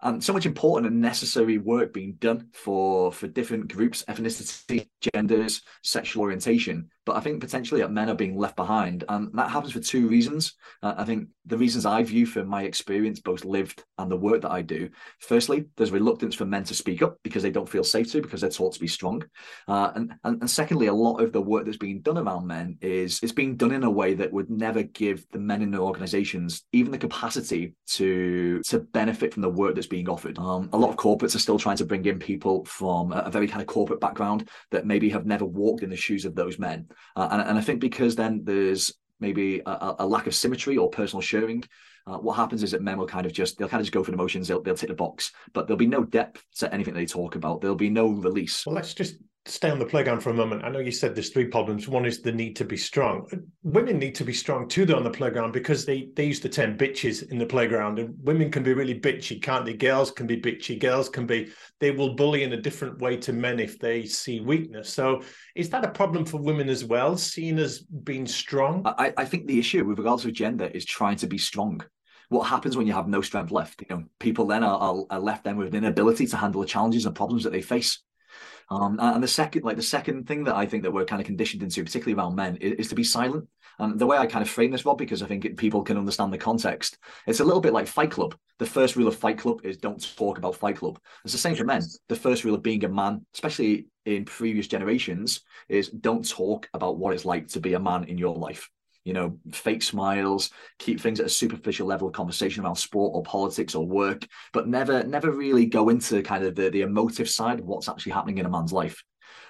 and 0.03 0.23
so 0.23 0.33
much 0.33 0.47
important 0.47 0.91
and 0.91 1.01
necessary 1.01 1.59
work 1.59 1.93
being 1.93 2.15
done 2.15 2.49
for 2.53 3.13
for 3.13 3.27
different 3.29 3.73
groups 3.73 4.05
ethnicity 4.09 4.89
genders 5.15 5.63
sexual 5.83 6.23
orientation 6.23 6.89
but 7.07 7.17
i 7.17 7.21
think 7.21 7.41
potentially 7.41 7.87
men 7.89 8.09
are 8.09 8.15
being 8.15 8.37
left 8.37 8.57
behind 8.57 9.05
and 9.09 9.31
that 9.35 9.51
happens 9.51 9.73
for 9.73 9.81
two 9.81 10.09
reasons 10.09 10.55
uh, 10.83 10.95
i 10.97 11.05
think 11.05 11.29
the 11.47 11.59
reasons 11.59 11.87
i 11.87 12.03
view 12.03 12.27
from 12.27 12.47
my 12.47 12.63
experience 12.63 13.21
both 13.21 13.45
lived 13.45 13.85
and 13.99 14.11
the 14.11 14.17
work 14.17 14.43
that 14.43 14.51
i 14.51 14.63
do 14.63 14.89
firstly 15.21 15.65
there's 15.77 15.91
reluctance 15.91 16.35
for 16.35 16.45
men 16.45 16.65
to 16.65 16.75
speak 16.75 17.03
up 17.03 17.17
because 17.23 17.43
they 17.43 17.51
don't 17.51 17.69
feel 17.69 17.85
safe 17.85 18.11
to 18.11 18.21
because 18.21 18.41
they're 18.41 18.51
taught 18.51 18.75
to 18.75 18.81
be 18.81 18.89
strong 18.89 19.23
uh, 19.69 19.91
and, 19.95 20.13
and, 20.25 20.41
and 20.41 20.51
secondly 20.51 20.87
a 20.87 20.93
lot 20.93 21.21
of 21.21 21.33
the 21.33 21.41
work 21.41 21.65
that's 21.65 21.77
being 21.77 22.01
done 22.01 22.19
around 22.19 22.47
men 22.47 22.77
is 22.81 23.21
it's 23.23 23.33
being 23.33 23.57
done 23.57 23.73
in 23.73 23.85
a 23.85 23.91
way 23.91 24.15
that 24.15 24.33
would 24.33 24.51
never 24.51 24.83
give 24.83 25.25
the 25.33 25.39
men 25.39 25.63
in 25.63 25.71
the 25.71 25.79
organizations 25.79 26.63
even 26.73 26.93
the 26.93 26.99
capacity 26.99 27.75
to 27.87 28.61
to 28.63 28.81
benefit 28.81 29.33
from 29.33 29.43
the 29.43 29.49
work 29.49 29.75
that's 29.75 29.87
being 29.87 30.09
offered. 30.09 30.39
Um, 30.39 30.69
a 30.73 30.79
lot 30.79 30.91
of 30.91 30.97
corporates 30.97 31.35
are 31.35 31.41
still 31.41 31.59
trying 31.59 31.77
to 31.79 31.85
bring 31.85 32.05
in 32.05 32.19
people 32.19 32.65
from 32.65 33.13
a, 33.13 33.19
a, 33.19 33.31
very 33.31 33.49
kind 33.49 33.61
of 33.61 33.67
corporate 33.67 34.01
background 34.01 34.49
that 34.71 34.87
maybe 34.87 35.09
have 35.11 35.27
never 35.27 35.45
walked 35.45 35.83
in 35.83 35.91
the 35.91 35.97
shoes 35.97 36.25
of 36.25 36.35
those 36.35 36.59
men. 36.59 36.89
Uh, 37.17 37.29
and, 37.31 37.43
and 37.43 37.59
I 37.59 37.61
think 37.61 37.81
because 37.81 38.17
then 38.17 38.43
there's 38.45 38.93
maybe 39.19 39.61
a, 39.67 39.95
a 40.01 40.07
lack 40.07 40.27
of 40.27 40.35
symmetry 40.35 40.77
or 40.77 40.89
personal 40.89 41.21
sharing, 41.21 41.65
uh, 42.07 42.19
what 42.19 42.35
happens 42.35 42.63
is 42.63 42.71
that 42.71 42.83
men 42.83 42.99
will 42.99 43.07
kind 43.07 43.27
of 43.27 43.33
just 43.33 43.59
they'll 43.59 43.69
kind 43.69 43.81
of 43.81 43.85
just 43.85 43.93
go 43.93 44.03
for 44.03 44.11
the 44.11 44.17
motions. 44.17 44.49
They'll 44.49 44.63
they'll 44.63 44.75
tick 44.75 44.89
the 44.89 44.95
box, 44.95 45.33
but 45.53 45.67
there'll 45.67 45.79
be 45.79 45.87
no 45.87 46.03
depth 46.03 46.45
to 46.57 46.73
anything 46.73 46.95
they 46.95 47.07
talk 47.07 47.37
about. 47.37 47.61
There'll 47.61 47.77
be 47.77 47.91
no 47.91 48.09
release. 48.09 48.65
Well, 48.65 48.75
let's 48.75 48.95
just 48.95 49.17
stay 49.47 49.71
on 49.71 49.79
the 49.79 49.87
playground 49.87 50.21
for 50.21 50.31
a 50.31 50.35
moment. 50.35 50.65
I 50.65 50.69
know 50.69 50.81
you 50.81 50.93
said 50.93 51.15
there's 51.15 51.31
three 51.31 51.47
problems. 51.47 51.89
One 51.89 52.05
is 52.05 52.21
the 52.21 52.33
need 52.33 52.57
to 52.57 52.65
be 52.65 52.77
strong. 52.77 53.27
Women 53.63 53.99
need 53.99 54.15
to 54.17 54.25
be 54.25 54.33
strong 54.33 54.69
too, 54.69 54.85
though, 54.85 54.97
on 54.97 55.05
the 55.05 55.11
playground 55.11 55.53
because 55.53 55.85
they 55.85 56.11
they 56.15 56.27
use 56.27 56.41
the 56.41 56.49
term 56.49 56.77
bitches 56.77 57.29
in 57.31 57.39
the 57.39 57.47
playground, 57.47 57.99
and 57.99 58.15
women 58.23 58.51
can 58.51 58.63
be 58.63 58.75
really 58.75 58.99
bitchy, 58.99 59.41
can't 59.43 59.65
they? 59.65 59.75
Girls 59.75 60.11
can 60.11 60.27
be 60.27 60.41
bitchy. 60.41 60.79
Girls 60.79 61.09
can 61.09 61.27
be. 61.27 61.51
They 61.79 61.91
will 61.91 62.15
bully 62.15 62.43
in 62.43 62.53
a 62.53 62.61
different 62.61 63.01
way 63.01 63.17
to 63.19 63.33
men 63.33 63.59
if 63.59 63.79
they 63.79 64.05
see 64.05 64.41
weakness. 64.41 64.93
So, 64.93 65.23
is 65.55 65.71
that 65.71 65.85
a 65.85 65.91
problem 65.91 66.25
for 66.27 66.39
women 66.39 66.69
as 66.69 66.85
well, 66.85 67.17
seen 67.17 67.59
as 67.59 67.81
being 67.81 68.27
strong? 68.27 68.83
I, 68.87 69.13
I 69.17 69.25
think 69.25 69.47
the 69.47 69.59
issue 69.59 69.85
with 69.85 69.99
regards 69.99 70.23
to 70.25 70.33
gender 70.33 70.67
is 70.67 70.85
trying 70.85 71.17
to 71.17 71.27
be 71.27 71.39
strong 71.39 71.83
what 72.29 72.47
happens 72.47 72.77
when 72.77 72.87
you 72.87 72.93
have 72.93 73.09
no 73.09 73.21
strength 73.21 73.51
left? 73.51 73.83
You 73.83 73.89
know, 73.91 74.05
people 74.21 74.47
then 74.47 74.63
are, 74.63 75.05
are, 75.11 75.19
left 75.19 75.43
then 75.43 75.57
with 75.57 75.67
an 75.67 75.75
inability 75.75 76.29
to 76.29 76.37
handle 76.37 76.61
the 76.61 76.67
challenges 76.69 77.05
and 77.05 77.13
problems 77.13 77.43
that 77.43 77.51
they 77.51 77.61
face. 77.61 78.05
Um, 78.71 78.99
and 79.01 79.23
the 79.23 79.29
second, 79.29 79.65
like 79.65 79.77
the 79.77 79.83
second 79.83 80.29
thing 80.29 80.45
that 80.45 80.55
I 80.55 80.65
think 80.65 80.85
that 80.85 80.93
we're 80.93 81.05
kind 81.05 81.21
of 81.21 81.27
conditioned 81.27 81.63
into, 81.63 81.83
particularly 81.83 82.19
around 82.19 82.37
men, 82.37 82.57
is, 82.57 82.73
is 82.75 82.89
to 82.89 82.95
be 82.95 83.03
silent. 83.05 83.49
And 83.81 83.99
the 83.99 84.07
way 84.07 84.17
I 84.17 84.27
kind 84.27 84.43
of 84.43 84.51
frame 84.51 84.71
this, 84.71 84.85
Rob, 84.85 84.99
because 84.99 85.23
I 85.23 85.27
think 85.27 85.45
it, 85.45 85.57
people 85.57 85.83
can 85.83 85.97
understand 85.97 86.33
the 86.33 86.39
context, 86.39 86.99
it's 87.27 87.41
a 87.41 87.45
little 87.45 87.61
bit 87.61 87.73
like 87.73 87.87
Fight 87.87 88.11
Club. 88.11 88.37
The 88.59 88.67
first 88.67 88.95
rule 88.95 89.09
of 89.09 89.17
Fight 89.17 89.39
Club 89.39 89.61
is 89.65 89.79
don't 89.79 90.15
talk 90.17 90.39
about 90.39 90.55
Fight 90.55 90.77
Club. 90.77 91.01
It's 91.25 91.33
the 91.33 91.39
same 91.39 91.57
for 91.57 91.65
men. 91.65 91.83
The 92.09 92.17
first 92.17 92.45
rule 92.45 92.55
of 92.55 92.63
being 92.63 92.85
a 92.85 92.89
man, 92.89 93.27
especially 93.35 93.87
in 94.05 94.25
previous 94.25 94.69
generations, 94.69 95.41
is 95.69 95.89
don't 95.89 96.29
talk 96.29 96.69
about 96.75 96.99
what 96.99 97.15
it's 97.15 97.25
like 97.25 97.49
to 97.49 97.61
be 97.61 97.75
a 97.75 97.81
man 97.81 98.05
in 98.05 98.19
your 98.19 98.37
life 98.37 98.69
you 99.05 99.13
know, 99.13 99.39
fake 99.53 99.83
smiles, 99.83 100.51
keep 100.79 101.01
things 101.01 101.21
at 101.21 101.27
a 101.27 101.31
superficial 101.31 101.87
level 101.87 102.09
of 102.09 102.15
conversation 102.15 102.65
around 102.65 102.77
sport 102.77 103.13
or 103.15 103.23
politics 103.23 103.75
or 103.75 103.87
work, 103.87 104.27
but 104.53 104.69
never, 104.69 105.03
never 105.05 105.31
really 105.31 105.67
go 105.67 105.89
into 105.89 106.23
kind 106.23 106.45
of 106.45 106.55
the, 106.55 106.71
the 106.71 106.83
emotive 106.83 107.29
side 107.29 107.61
of 107.61 107.67
what's 107.67 107.89
actually 107.89 108.13
happening 108.13 108.39
in 108.39 108.47
a 108.47 108.51
man's 108.51 108.73
life. 108.73 109.03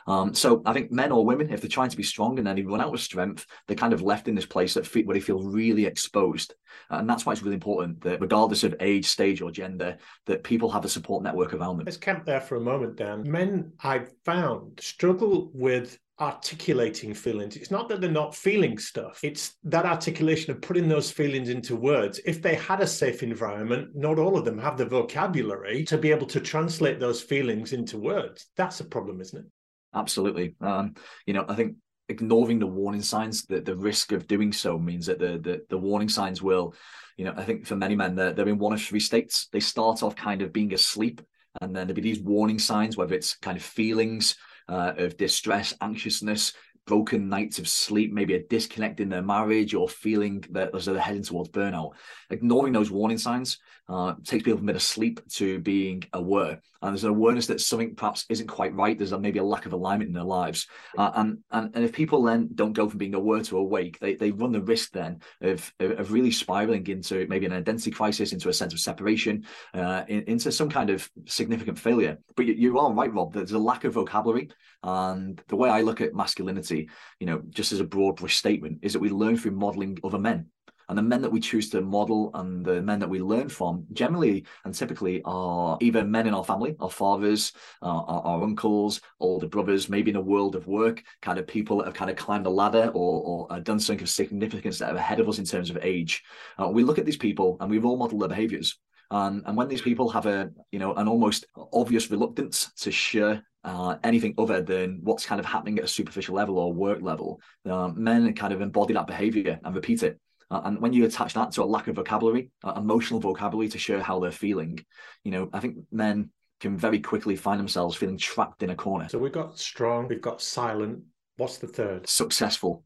Um, 0.06 0.34
so 0.34 0.62
I 0.66 0.72
think 0.72 0.90
men 0.90 1.12
or 1.12 1.24
women, 1.24 1.50
if 1.50 1.60
they're 1.60 1.68
trying 1.68 1.90
to 1.90 1.96
be 1.96 2.02
strong 2.02 2.38
and 2.38 2.46
then 2.46 2.56
they 2.56 2.62
run 2.62 2.80
out 2.80 2.92
of 2.92 3.00
strength, 3.00 3.46
they're 3.66 3.76
kind 3.76 3.92
of 3.92 4.02
left 4.02 4.28
in 4.28 4.34
this 4.34 4.46
place 4.46 4.74
that 4.74 4.86
where 5.06 5.14
they 5.14 5.20
feel 5.20 5.42
really 5.42 5.86
exposed. 5.86 6.54
And 6.88 7.08
that's 7.08 7.26
why 7.26 7.32
it's 7.32 7.42
really 7.42 7.54
important 7.54 8.00
that 8.02 8.20
regardless 8.20 8.64
of 8.64 8.74
age, 8.80 9.06
stage, 9.06 9.40
or 9.40 9.50
gender, 9.50 9.98
that 10.26 10.42
people 10.42 10.70
have 10.70 10.84
a 10.84 10.88
support 10.88 11.22
network 11.22 11.54
around 11.54 11.76
them. 11.76 11.86
Let's 11.86 11.96
camp 11.96 12.24
there 12.24 12.40
for 12.40 12.56
a 12.56 12.60
moment, 12.60 12.96
Dan. 12.96 13.30
Men 13.30 13.72
I've 13.82 14.10
found 14.24 14.80
struggle 14.80 15.50
with 15.54 15.98
articulating 16.20 17.14
feelings. 17.14 17.56
It's 17.56 17.70
not 17.70 17.88
that 17.88 18.00
they're 18.00 18.10
not 18.10 18.34
feeling 18.34 18.78
stuff, 18.78 19.20
it's 19.22 19.56
that 19.64 19.86
articulation 19.86 20.52
of 20.52 20.60
putting 20.60 20.88
those 20.88 21.10
feelings 21.10 21.48
into 21.48 21.76
words. 21.76 22.20
If 22.24 22.42
they 22.42 22.56
had 22.56 22.80
a 22.80 22.86
safe 22.86 23.22
environment, 23.22 23.90
not 23.94 24.18
all 24.18 24.36
of 24.36 24.44
them 24.44 24.58
have 24.58 24.76
the 24.76 24.84
vocabulary 24.84 25.84
to 25.84 25.96
be 25.98 26.10
able 26.10 26.26
to 26.28 26.40
translate 26.40 27.00
those 27.00 27.22
feelings 27.22 27.72
into 27.72 27.98
words. 27.98 28.46
That's 28.56 28.80
a 28.80 28.84
problem, 28.84 29.20
isn't 29.20 29.38
it? 29.38 29.46
Absolutely. 29.94 30.54
Um, 30.60 30.94
you 31.26 31.34
know, 31.34 31.44
I 31.48 31.54
think 31.54 31.76
ignoring 32.08 32.58
the 32.58 32.66
warning 32.66 33.02
signs, 33.02 33.46
the, 33.46 33.60
the 33.60 33.76
risk 33.76 34.12
of 34.12 34.26
doing 34.26 34.52
so 34.52 34.78
means 34.78 35.06
that 35.06 35.18
the, 35.18 35.38
the, 35.38 35.62
the 35.70 35.78
warning 35.78 36.08
signs 36.08 36.42
will, 36.42 36.74
you 37.16 37.24
know, 37.24 37.34
I 37.36 37.44
think 37.44 37.66
for 37.66 37.76
many 37.76 37.96
men, 37.96 38.14
they're, 38.14 38.32
they're 38.32 38.48
in 38.48 38.58
one 38.58 38.72
of 38.72 38.82
three 38.82 39.00
states. 39.00 39.48
They 39.52 39.60
start 39.60 40.02
off 40.02 40.16
kind 40.16 40.42
of 40.42 40.52
being 40.52 40.74
asleep, 40.74 41.20
and 41.60 41.74
then 41.74 41.86
there'll 41.86 42.00
be 42.00 42.02
these 42.02 42.20
warning 42.20 42.58
signs, 42.58 42.96
whether 42.96 43.14
it's 43.14 43.36
kind 43.36 43.56
of 43.56 43.62
feelings, 43.62 44.36
uh, 44.70 44.94
of 44.96 45.16
distress, 45.16 45.74
anxiousness, 45.80 46.52
broken 46.90 47.28
nights 47.28 47.60
of 47.60 47.68
sleep, 47.68 48.12
maybe 48.12 48.34
a 48.34 48.42
disconnect 48.42 48.98
in 48.98 49.08
their 49.08 49.22
marriage, 49.22 49.74
or 49.74 49.88
feeling 49.88 50.44
that 50.50 50.74
as 50.74 50.86
they're 50.86 50.98
heading 50.98 51.22
towards 51.22 51.48
burnout. 51.50 51.92
Ignoring 52.30 52.72
those 52.72 52.90
warning 52.90 53.16
signs 53.26 53.58
uh, 53.88 54.14
takes 54.24 54.42
people 54.42 54.58
from 54.58 54.66
being 54.66 54.76
asleep 54.76 55.20
to 55.28 55.60
being 55.60 56.02
aware. 56.12 56.60
And 56.82 56.90
there's 56.90 57.04
an 57.04 57.10
awareness 57.10 57.46
that 57.46 57.60
something 57.60 57.94
perhaps 57.94 58.24
isn't 58.28 58.48
quite 58.48 58.74
right. 58.74 58.98
There's 58.98 59.12
a, 59.12 59.20
maybe 59.20 59.38
a 59.38 59.44
lack 59.44 59.66
of 59.66 59.72
alignment 59.72 60.08
in 60.08 60.14
their 60.14 60.24
lives. 60.40 60.66
Uh, 60.98 61.12
and, 61.14 61.38
and 61.52 61.70
and 61.74 61.84
if 61.84 61.92
people 61.92 62.22
then 62.22 62.48
don't 62.54 62.72
go 62.72 62.88
from 62.88 62.98
being 62.98 63.14
aware 63.14 63.42
to 63.42 63.58
awake, 63.58 63.98
they, 64.00 64.14
they 64.16 64.32
run 64.32 64.52
the 64.52 64.60
risk 64.74 64.90
then 64.90 65.20
of, 65.40 65.72
of 65.78 66.10
really 66.10 66.32
spiraling 66.32 66.86
into 66.88 67.26
maybe 67.28 67.46
an 67.46 67.52
identity 67.52 67.92
crisis, 67.92 68.32
into 68.32 68.48
a 68.48 68.52
sense 68.52 68.72
of 68.72 68.80
separation, 68.80 69.44
uh, 69.74 70.02
in, 70.08 70.22
into 70.32 70.50
some 70.50 70.70
kind 70.70 70.90
of 70.90 71.08
significant 71.26 71.78
failure. 71.78 72.18
But 72.34 72.46
you, 72.46 72.54
you 72.54 72.78
are 72.80 72.92
right, 72.92 73.14
Rob. 73.14 73.32
There's 73.32 73.52
a 73.52 73.58
lack 73.70 73.84
of 73.84 73.94
vocabulary. 73.94 74.50
And 74.82 75.40
the 75.48 75.56
way 75.56 75.68
I 75.68 75.82
look 75.82 76.00
at 76.00 76.14
masculinity, 76.14 76.88
you 77.18 77.26
know, 77.26 77.42
just 77.50 77.72
as 77.72 77.80
a 77.80 77.84
broad 77.84 78.16
brush 78.16 78.36
statement, 78.36 78.78
is 78.82 78.92
that 78.94 79.00
we 79.00 79.10
learn 79.10 79.36
through 79.36 79.52
modeling 79.52 79.98
other 80.02 80.18
men. 80.18 80.46
And 80.90 80.98
the 80.98 81.02
men 81.02 81.22
that 81.22 81.30
we 81.30 81.38
choose 81.38 81.70
to 81.70 81.82
model 81.82 82.32
and 82.34 82.64
the 82.64 82.82
men 82.82 82.98
that 82.98 83.08
we 83.08 83.20
learn 83.20 83.48
from 83.48 83.86
generally 83.92 84.44
and 84.64 84.74
typically 84.74 85.22
are 85.24 85.78
either 85.80 86.04
men 86.04 86.26
in 86.26 86.34
our 86.34 86.42
family, 86.42 86.74
our 86.80 86.90
fathers, 86.90 87.52
uh, 87.80 87.86
our, 87.86 88.22
our, 88.22 88.42
uncles, 88.42 89.00
older 89.20 89.46
brothers, 89.46 89.88
maybe 89.88 90.10
in 90.10 90.16
a 90.16 90.20
world 90.20 90.56
of 90.56 90.66
work, 90.66 91.04
kind 91.22 91.38
of 91.38 91.46
people 91.46 91.78
that 91.78 91.84
have 91.84 91.94
kind 91.94 92.10
of 92.10 92.16
climbed 92.16 92.46
a 92.46 92.50
ladder 92.50 92.90
or, 92.92 93.46
or 93.52 93.60
done 93.60 93.78
something 93.78 94.02
of 94.02 94.08
significance 94.08 94.80
that 94.80 94.92
are 94.92 94.96
ahead 94.96 95.20
of 95.20 95.28
us 95.28 95.38
in 95.38 95.44
terms 95.44 95.70
of 95.70 95.78
age. 95.80 96.24
Uh, 96.60 96.68
we 96.68 96.82
look 96.82 96.98
at 96.98 97.06
these 97.06 97.16
people 97.16 97.56
and 97.60 97.70
we 97.70 97.78
role 97.78 97.96
model 97.96 98.18
their 98.18 98.28
behaviors. 98.28 98.76
And, 99.12 99.44
and 99.46 99.56
when 99.56 99.68
these 99.68 99.82
people 99.82 100.08
have 100.10 100.26
a 100.26 100.50
you 100.72 100.78
know 100.80 100.94
an 100.94 101.06
almost 101.08 101.46
obvious 101.72 102.10
reluctance 102.10 102.72
to 102.80 102.90
share 102.90 103.44
uh, 103.64 103.96
anything 104.02 104.34
other 104.38 104.62
than 104.62 105.00
what's 105.02 105.26
kind 105.26 105.38
of 105.38 105.46
happening 105.46 105.78
at 105.78 105.84
a 105.84 105.88
superficial 105.88 106.34
level 106.34 106.58
or 106.58 106.72
work 106.72 107.02
level, 107.02 107.40
uh, 107.68 107.88
men 107.88 108.32
kind 108.34 108.52
of 108.52 108.60
embody 108.60 108.94
that 108.94 109.06
behavior 109.06 109.58
and 109.64 109.74
repeat 109.74 110.02
it. 110.02 110.18
Uh, 110.50 110.62
and 110.64 110.80
when 110.80 110.92
you 110.92 111.04
attach 111.04 111.34
that 111.34 111.52
to 111.52 111.62
a 111.62 111.64
lack 111.64 111.86
of 111.86 111.96
vocabulary, 111.96 112.50
uh, 112.64 112.72
emotional 112.76 113.20
vocabulary 113.20 113.68
to 113.68 113.78
share 113.78 114.02
how 114.02 114.18
they're 114.18 114.32
feeling, 114.32 114.84
you 115.22 115.30
know, 115.30 115.48
I 115.52 115.60
think 115.60 115.76
men 115.92 116.30
can 116.60 116.76
very 116.76 117.00
quickly 117.00 117.36
find 117.36 117.58
themselves 117.58 117.96
feeling 117.96 118.18
trapped 118.18 118.62
in 118.62 118.70
a 118.70 118.74
corner. 118.74 119.08
So 119.08 119.18
we've 119.18 119.32
got 119.32 119.58
strong, 119.58 120.08
we've 120.08 120.20
got 120.20 120.42
silent. 120.42 121.02
What's 121.36 121.58
the 121.58 121.68
third? 121.68 122.08
Successful. 122.08 122.84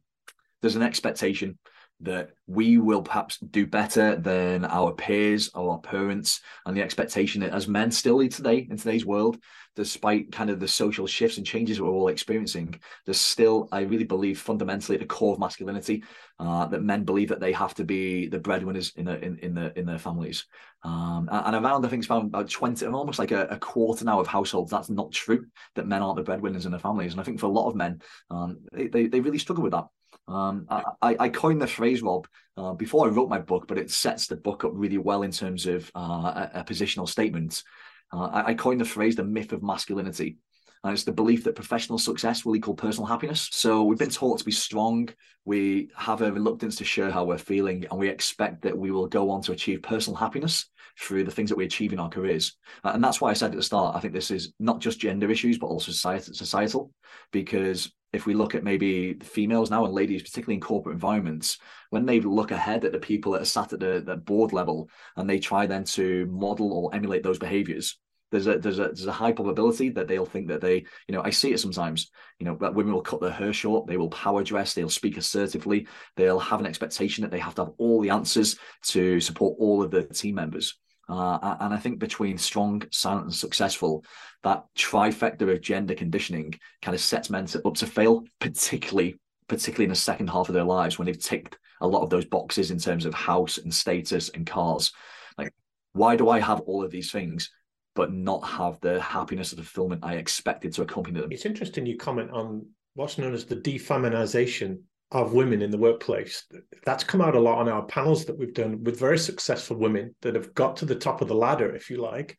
There's 0.61 0.77
an 0.77 0.83
expectation 0.83 1.59
that 2.01 2.31
we 2.47 2.77
will 2.79 3.03
perhaps 3.03 3.39
do 3.39 3.67
better 3.67 4.17
than 4.17 4.65
our 4.65 4.93
peers 4.93 5.51
or 5.55 5.73
our 5.73 5.79
parents 5.79 6.41
and 6.67 6.77
the 6.77 6.83
expectation 6.83 7.41
that 7.41 7.53
as 7.53 7.69
men 7.69 7.91
still 7.91 8.19
today 8.29 8.67
in 8.71 8.77
today's 8.77 9.07
world 9.07 9.39
despite 9.77 10.31
kind 10.31 10.51
of 10.51 10.61
the 10.61 10.69
social 10.69 11.07
shifts 11.07 11.37
and 11.37 11.47
changes 11.47 11.81
we're 11.81 11.89
all 11.89 12.09
experiencing 12.09 12.79
there's 13.05 13.21
still 13.21 13.69
i 13.73 13.81
really 13.81 14.05
believe 14.05 14.41
fundamentally 14.41 14.97
at 14.97 15.01
the 15.01 15.07
core 15.07 15.33
of 15.33 15.41
masculinity 15.41 16.03
uh, 16.41 16.67
that 16.67 16.83
men 16.83 17.05
believe 17.05 17.29
that 17.29 17.41
they 17.41 17.53
have 17.53 17.75
to 17.75 17.85
be 17.85 18.27
the 18.27 18.39
breadwinners 18.39 18.93
in, 18.97 19.05
the, 19.05 19.25
in, 19.25 19.39
in, 19.39 19.55
the, 19.55 19.79
in 19.79 19.87
their 19.87 19.99
families. 20.01 20.47
Um, 20.83 21.29
and 21.31 21.55
around 21.55 21.87
i 21.87 21.89
think 21.89 22.01
it's 22.01 22.09
about, 22.09 22.25
about 22.25 22.51
20 22.51 22.85
and 22.85 22.95
almost 22.95 23.19
like 23.19 23.31
a, 23.31 23.47
a, 23.47 23.59
quarter 23.59 24.05
now 24.05 24.21
of 24.21 24.27
households 24.27 24.71
that's 24.71 24.91
not 24.91 25.13
true 25.13 25.47
that 25.77 25.87
men 25.87 26.03
aren't 26.03 26.17
the 26.17 26.23
breadwinners 26.23 26.67
in 26.67 26.73
their 26.73 26.81
families. 26.81 27.13
And 27.13 27.21
i 27.21 27.25
think 27.25 27.41
for 27.41 27.47
a 27.47 27.51
lot 27.51 27.69
of 27.69 27.77
men 27.77 28.03
um, 28.31 28.59
they, 28.73 28.89
they, 28.89 29.07
they 29.07 29.21
really 29.21 29.39
struggle 29.39 29.63
with 29.63 29.73
that 29.73 29.87
um, 30.27 30.67
I, 30.69 31.17
I 31.19 31.29
coined 31.29 31.61
the 31.61 31.67
phrase, 31.67 32.03
Rob, 32.03 32.27
uh, 32.57 32.73
before 32.73 33.07
I 33.07 33.11
wrote 33.11 33.29
my 33.29 33.41
book, 33.41 33.67
but 33.69 33.79
it 33.79 33.91
sets 33.91 34.27
the 34.27 34.37
book 34.37 34.65
up 34.65 34.73
really 34.75 34.99
well 34.99 35.23
in 35.23 35.31
terms 35.31 35.67
of 35.67 35.91
uh, 35.95 36.49
a, 36.55 36.61
a, 36.61 36.65
positional 36.65 37.09
statement. 37.09 37.63
Uh, 38.13 38.27
I, 38.27 38.47
I, 38.49 38.55
coined 38.55 38.81
the 38.81 38.87
phrase 38.87 39.17
the 39.17 39.25
myth 39.25 39.53
of 39.53 39.63
masculinity. 39.63 40.39
And 40.83 40.93
it's 40.93 41.05
the 41.05 41.13
belief 41.13 41.45
that 41.45 41.55
professional 41.55 41.99
success 41.99 42.45
will 42.45 42.57
equal 42.57 42.75
personal 42.75 43.07
happiness. 43.07 43.49
So 43.53 43.85
we've 43.85 43.99
been 43.99 44.11
taught 44.11 44.39
to 44.39 44.45
be 44.45 44.53
strong. 44.53 45.09
We 45.47 45.89
have 45.97 46.21
a 46.21 46.31
reluctance 46.31 46.77
to 46.77 46.85
share 46.85 47.11
how 47.11 47.25
we're 47.25 47.39
feeling, 47.39 47.87
and 47.91 47.99
we 47.99 48.09
expect 48.09 48.63
that 48.63 48.77
we 48.77 48.91
will 48.91 49.07
go 49.07 49.31
on 49.31 49.41
to 49.43 49.53
achieve 49.53 49.83
personal 49.83 50.17
happiness 50.17 50.71
through 51.01 51.25
the 51.25 51.31
things 51.31 51.49
that 51.49 51.57
we 51.57 51.65
achieve 51.65 51.95
in 51.95 51.99
our 51.99 52.11
careers. 52.11 52.57
And 52.85 53.03
that's 53.03 53.21
why 53.21 53.31
I 53.31 53.35
said 53.35 53.51
at 53.51 53.57
the 53.57 53.63
start, 53.63 53.97
I 53.97 54.01
think 54.01 54.13
this 54.13 54.31
is 54.31 54.53
not 54.61 54.81
just 54.81 55.01
gender 55.01 55.31
issues, 55.31 55.59
but 55.59 55.69
also 55.69 55.91
societal, 55.91 56.93
because 57.33 57.91
if 58.15 58.27
we 58.27 58.35
look 58.35 58.55
at 58.55 58.65
maybe 58.65 59.15
the 59.15 59.25
females 59.25 59.71
now 59.71 59.85
and 59.85 59.93
ladies, 59.93 60.23
particularly 60.23 60.55
in 60.55 60.61
corporate 60.61 60.95
environments, 60.95 61.59
when 61.91 62.07
they 62.07 62.21
look 62.21 62.51
ahead 62.51 62.85
at 62.85 62.93
the 62.93 62.99
people 62.99 63.33
that 63.33 63.43
are 63.43 63.47
sat 63.47 63.73
at 63.73 63.81
the, 63.81 64.03
the 64.05 64.17
board 64.17 64.53
level 64.53 64.89
and 65.17 65.29
they 65.29 65.39
try 65.39 65.67
then 65.67 65.85
to 65.85 66.27
model 66.27 66.73
or 66.73 66.95
emulate 66.95 67.23
those 67.23 67.39
behaviors, 67.39 67.99
there's 68.31 68.47
a 68.47 68.59
there's 68.59 68.79
a 68.79 68.87
there's 68.87 69.07
a 69.07 69.13
high 69.13 69.33
probability 69.33 69.91
that 69.91 70.09
they'll 70.09 70.27
think 70.27 70.49
that 70.49 70.61
they 70.61 70.85
you 71.07 71.13
know 71.15 71.23
I 71.23 71.31
see 71.31 71.53
it 71.53 71.61
sometimes 71.61 72.11
you 72.41 72.47
know 72.47 72.57
that 72.61 72.75
women 72.75 72.93
will 72.93 73.03
cut 73.03 73.21
their 73.21 73.31
hair 73.31 73.53
short 73.53 73.87
they 73.87 73.97
will 73.97 74.11
power 74.11 74.43
dress 74.43 74.75
they'll 74.75 74.89
speak 74.89 75.17
assertively 75.17 75.87
they'll 76.17 76.41
have 76.41 76.59
an 76.59 76.67
expectation 76.67 77.23
that 77.23 77.31
they 77.31 77.39
have 77.39 77.55
to 77.57 77.67
have 77.67 77.75
all 77.79 78.01
the 78.01 78.11
answers 78.11 78.57
to 78.87 79.21
support 79.21 79.55
all 79.61 79.85
of 79.85 79.93
the 79.93 80.03
team 80.03 80.35
members 80.35 80.77
uh, 81.09 81.57
and 81.61 81.75
I 81.75 81.77
think 81.77 81.99
between 81.99 82.39
strong, 82.39 82.83
silent, 82.91 83.25
and 83.25 83.35
successful, 83.35 84.05
that 84.43 84.65
trifecta 84.77 85.51
of 85.53 85.61
gender 85.61 85.95
conditioning 85.95 86.59
kind 86.83 86.95
of 86.95 87.01
sets 87.01 87.31
men 87.31 87.47
up 87.65 87.75
to 87.75 87.87
fail, 87.87 88.25
particularly 88.41 89.19
particularly 89.49 89.85
in 89.85 89.91
the 89.91 89.97
second 89.97 90.29
half 90.29 90.49
of 90.49 90.55
their 90.55 90.65
lives 90.65 90.99
when 90.99 91.07
they've 91.07 91.19
ticked 91.19 91.59
a 91.81 91.87
lot 91.87 92.03
of 92.03 92.11
those 92.11 92.25
boxes 92.25 92.71
in 92.71 92.79
terms 92.79 93.05
of 93.05 93.13
house 93.15 93.59
and 93.59 93.73
status 93.73 94.31
and 94.31 94.47
cars. 94.47 94.93
Like, 95.37 95.53
why 95.93 96.17
do 96.17 96.29
I 96.31 96.41
have 96.41 96.61
all 96.61 96.83
of 96.83 96.91
these 96.91 97.13
things? 97.13 97.51
But 97.95 98.13
not 98.13 98.41
have 98.41 98.81
the 98.81 99.01
happiness 99.01 99.53
and 99.53 99.61
fulfillment 99.61 100.05
I 100.05 100.15
expected 100.15 100.73
to 100.75 100.83
accompany 100.83 101.21
them. 101.21 101.31
It's 101.31 101.47
interesting 101.47 101.87
you 101.87 101.97
comment 101.97 102.31
on 102.31 102.67
what's 102.95 103.19
known 103.19 103.35
as 103.35 103.45
the 103.45 103.57
defeminization 103.57 104.81
of 105.11 105.33
women 105.33 105.63
in 105.63 105.71
the 105.71 105.79
workplace. 105.79 106.45
That's 106.85 107.05
come 107.05 107.21
out 107.21 107.37
a 107.37 107.41
lot 107.41 107.59
on 107.59 107.69
our 107.69 107.85
panels 107.87 108.25
that 108.25 108.39
we've 108.39 108.55
done 108.55 108.83
with 108.83 108.99
very 108.99 109.19
successful 109.19 109.77
women 109.77 110.15
that 110.23 110.35
have 110.35 110.55
got 110.55 110.77
to 110.79 110.87
the 110.87 110.95
top 110.95 111.21
of 111.21 111.29
the 111.29 111.35
ladder, 111.35 111.75
if 111.75 111.91
you 111.91 111.99
like, 111.99 112.37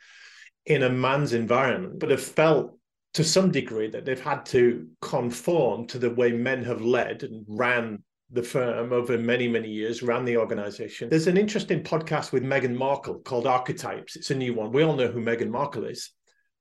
in 0.66 0.84
a 0.84 0.90
man's 0.90 1.34
environment, 1.34 2.00
but 2.00 2.10
have 2.10 2.24
felt 2.24 2.78
to 3.14 3.24
some 3.24 3.50
degree 3.50 3.90
that 3.90 4.04
they've 4.04 4.20
had 4.20 4.46
to 4.46 4.88
conform 5.02 5.88
to 5.88 5.98
the 5.98 6.10
way 6.10 6.34
men 6.34 6.64
have 6.64 6.82
led 6.82 7.24
and 7.24 7.46
ran 7.48 8.04
the 8.32 8.44
firm 8.44 8.92
over 8.92 9.18
many, 9.18 9.48
many 9.48 9.70
years, 9.70 10.04
ran 10.04 10.26
the 10.26 10.36
organization. 10.36 11.10
There's 11.10 11.28
an 11.28 11.38
interesting 11.38 11.84
podcast 11.84 12.32
with 12.34 12.44
Meghan 12.44 12.76
Markle 12.76 13.20
called 13.20 13.48
Archetypes. 13.48 14.16
It's 14.16 14.32
a 14.32 14.36
new 14.36 14.54
one. 14.54 14.72
We 14.72 14.84
all 14.84 14.96
know 14.96 15.08
who 15.08 15.22
Meghan 15.22 15.50
Markle 15.50 15.86
is. 15.86 16.12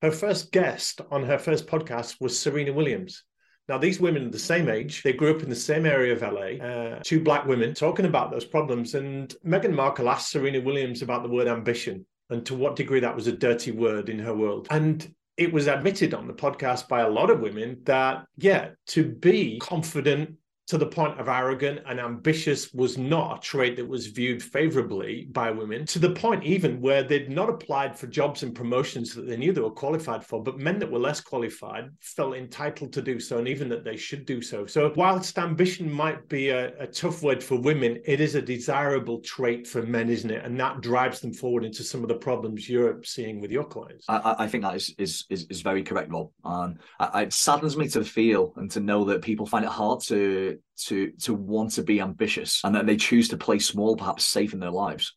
Her 0.03 0.13
first 0.13 0.53
guest 0.53 1.01
on 1.11 1.25
her 1.25 1.39
first 1.39 1.67
podcast 1.67 2.21
was 2.21 2.39
Serena 2.39 2.73
Williams. 2.73 3.25
Now, 3.69 3.79
these 3.79 3.99
women 3.99 4.27
are 4.27 4.31
the 4.31 4.39
same 4.39 4.69
age. 4.69 5.03
They 5.03 5.15
grew 5.15 5.35
up 5.35 5.43
in 5.43 5.49
the 5.49 5.57
same 5.57 5.87
area 5.87 6.13
of 6.13 6.21
LA, 6.21 6.65
uh, 6.65 7.01
two 7.03 7.21
black 7.21 7.47
women 7.47 7.73
talking 7.73 8.05
about 8.05 8.31
those 8.31 8.45
problems. 8.45 8.95
And 8.95 9.35
Meghan 9.45 9.73
Markle 9.73 10.11
asked 10.11 10.31
Serena 10.31 10.61
Williams 10.61 11.01
about 11.01 11.23
the 11.23 11.31
word 11.31 11.49
ambition 11.49 12.05
and 12.29 12.45
to 12.47 12.55
what 12.55 12.77
degree 12.77 13.01
that 13.01 13.15
was 13.15 13.27
a 13.27 13.33
dirty 13.33 13.71
word 13.71 14.09
in 14.11 14.19
her 14.19 14.35
world. 14.35 14.67
And 14.71 15.15
it 15.37 15.53
was 15.53 15.67
admitted 15.67 16.15
on 16.15 16.27
the 16.27 16.35
podcast 16.35 16.89
by 16.89 17.01
a 17.01 17.09
lot 17.09 17.31
of 17.31 17.41
women 17.41 17.79
that, 17.85 18.27
yeah, 18.37 18.71
to 18.89 19.05
be 19.05 19.59
confident, 19.59 20.37
to 20.67 20.79
the 20.79 20.87
point 20.87 21.21
of 21.21 21.29
arrogant 21.29 21.81
and 21.87 22.01
ambitious 22.01 22.73
was 22.73 22.97
not 22.97 23.39
a 23.39 23.41
trait 23.41 23.77
that 23.77 23.87
was 23.87 24.07
viewed 24.07 24.43
favorably 24.43 25.29
by 25.31 25.51
women, 25.51 25.85
to 25.87 25.99
the 25.99 26.11
point 26.11 26.43
even 26.43 26.81
where 26.81 27.03
they'd 27.03 27.31
not 27.31 27.51
applied 27.51 27.99
for 27.99 28.07
jobs 28.07 28.43
and 28.43 28.55
promotions 28.55 29.15
that 29.15 29.27
they 29.27 29.37
knew 29.37 29.53
they 29.53 29.61
were 29.61 29.71
qualified 29.71 30.25
for, 30.25 30.43
but 30.43 30.59
men 30.59 30.79
that 30.79 30.91
were 30.91 30.99
less 30.99 31.21
qualified 31.21 31.91
felt 32.01 32.35
entitled 32.35 32.93
to 32.93 33.03
do 33.03 33.21
so 33.21 33.39
and 33.39 33.49
even 33.49 33.69
that 33.69 33.85
they 33.85 33.97
should 33.97 34.25
do 34.25 34.41
so. 34.41 34.65
So, 34.65 34.93
whilst 34.97 35.39
ambition 35.39 35.91
might 35.91 36.29
be 36.29 36.49
a, 36.49 36.73
a 36.79 36.87
tough 36.87 37.23
word 37.23 37.43
for 37.43 37.61
women, 37.61 38.01
it 38.07 38.21
is 38.21 38.35
a 38.35 38.43
desirable 38.43 39.21
trait 39.21 39.67
for 39.67 39.83
men, 39.83 40.09
isn't 40.09 40.31
it? 40.31 40.45
And 40.45 40.59
that 40.61 40.81
drives 40.81 41.21
them 41.21 41.35
forward 41.35 41.65
into 41.65 41.83
some 41.83 42.03
of 42.03 42.09
the 42.09 42.15
problems 42.15 42.69
you're 42.69 43.03
seeing 43.03 43.41
with 43.41 43.51
your 43.51 43.65
clients. 43.65 44.07
I, 44.09 44.37
I 44.39 44.49
think 44.49 44.65
that 44.65 44.77
is, 44.77 44.95
is, 44.97 45.25
is, 45.29 45.47
is 45.51 45.61
very 45.61 45.83
correct, 45.83 46.11
Rob. 46.11 46.31
And 46.45 46.79
it 47.01 47.33
saddens 47.33 47.77
me 47.77 47.89
to 47.89 48.05
feel 48.05 48.55
and 48.57 48.71
to 48.71 48.81
know 48.81 49.05
that 49.05 49.23
people 49.23 49.47
find 49.47 49.65
it 49.65 49.71
hard 49.71 50.01
to 50.03 50.54
to 50.87 51.13
to 51.23 51.35
want 51.35 51.73
to 51.73 51.83
be 51.83 52.01
ambitious 52.01 52.61
and 52.65 52.75
that 52.75 52.87
they 52.87 52.97
choose 52.97 53.29
to 53.29 53.37
play 53.37 53.59
small, 53.59 53.97
perhaps 53.97 54.27
safe 54.27 54.53
in 54.53 54.61
their 54.61 54.71
lives. 54.71 55.15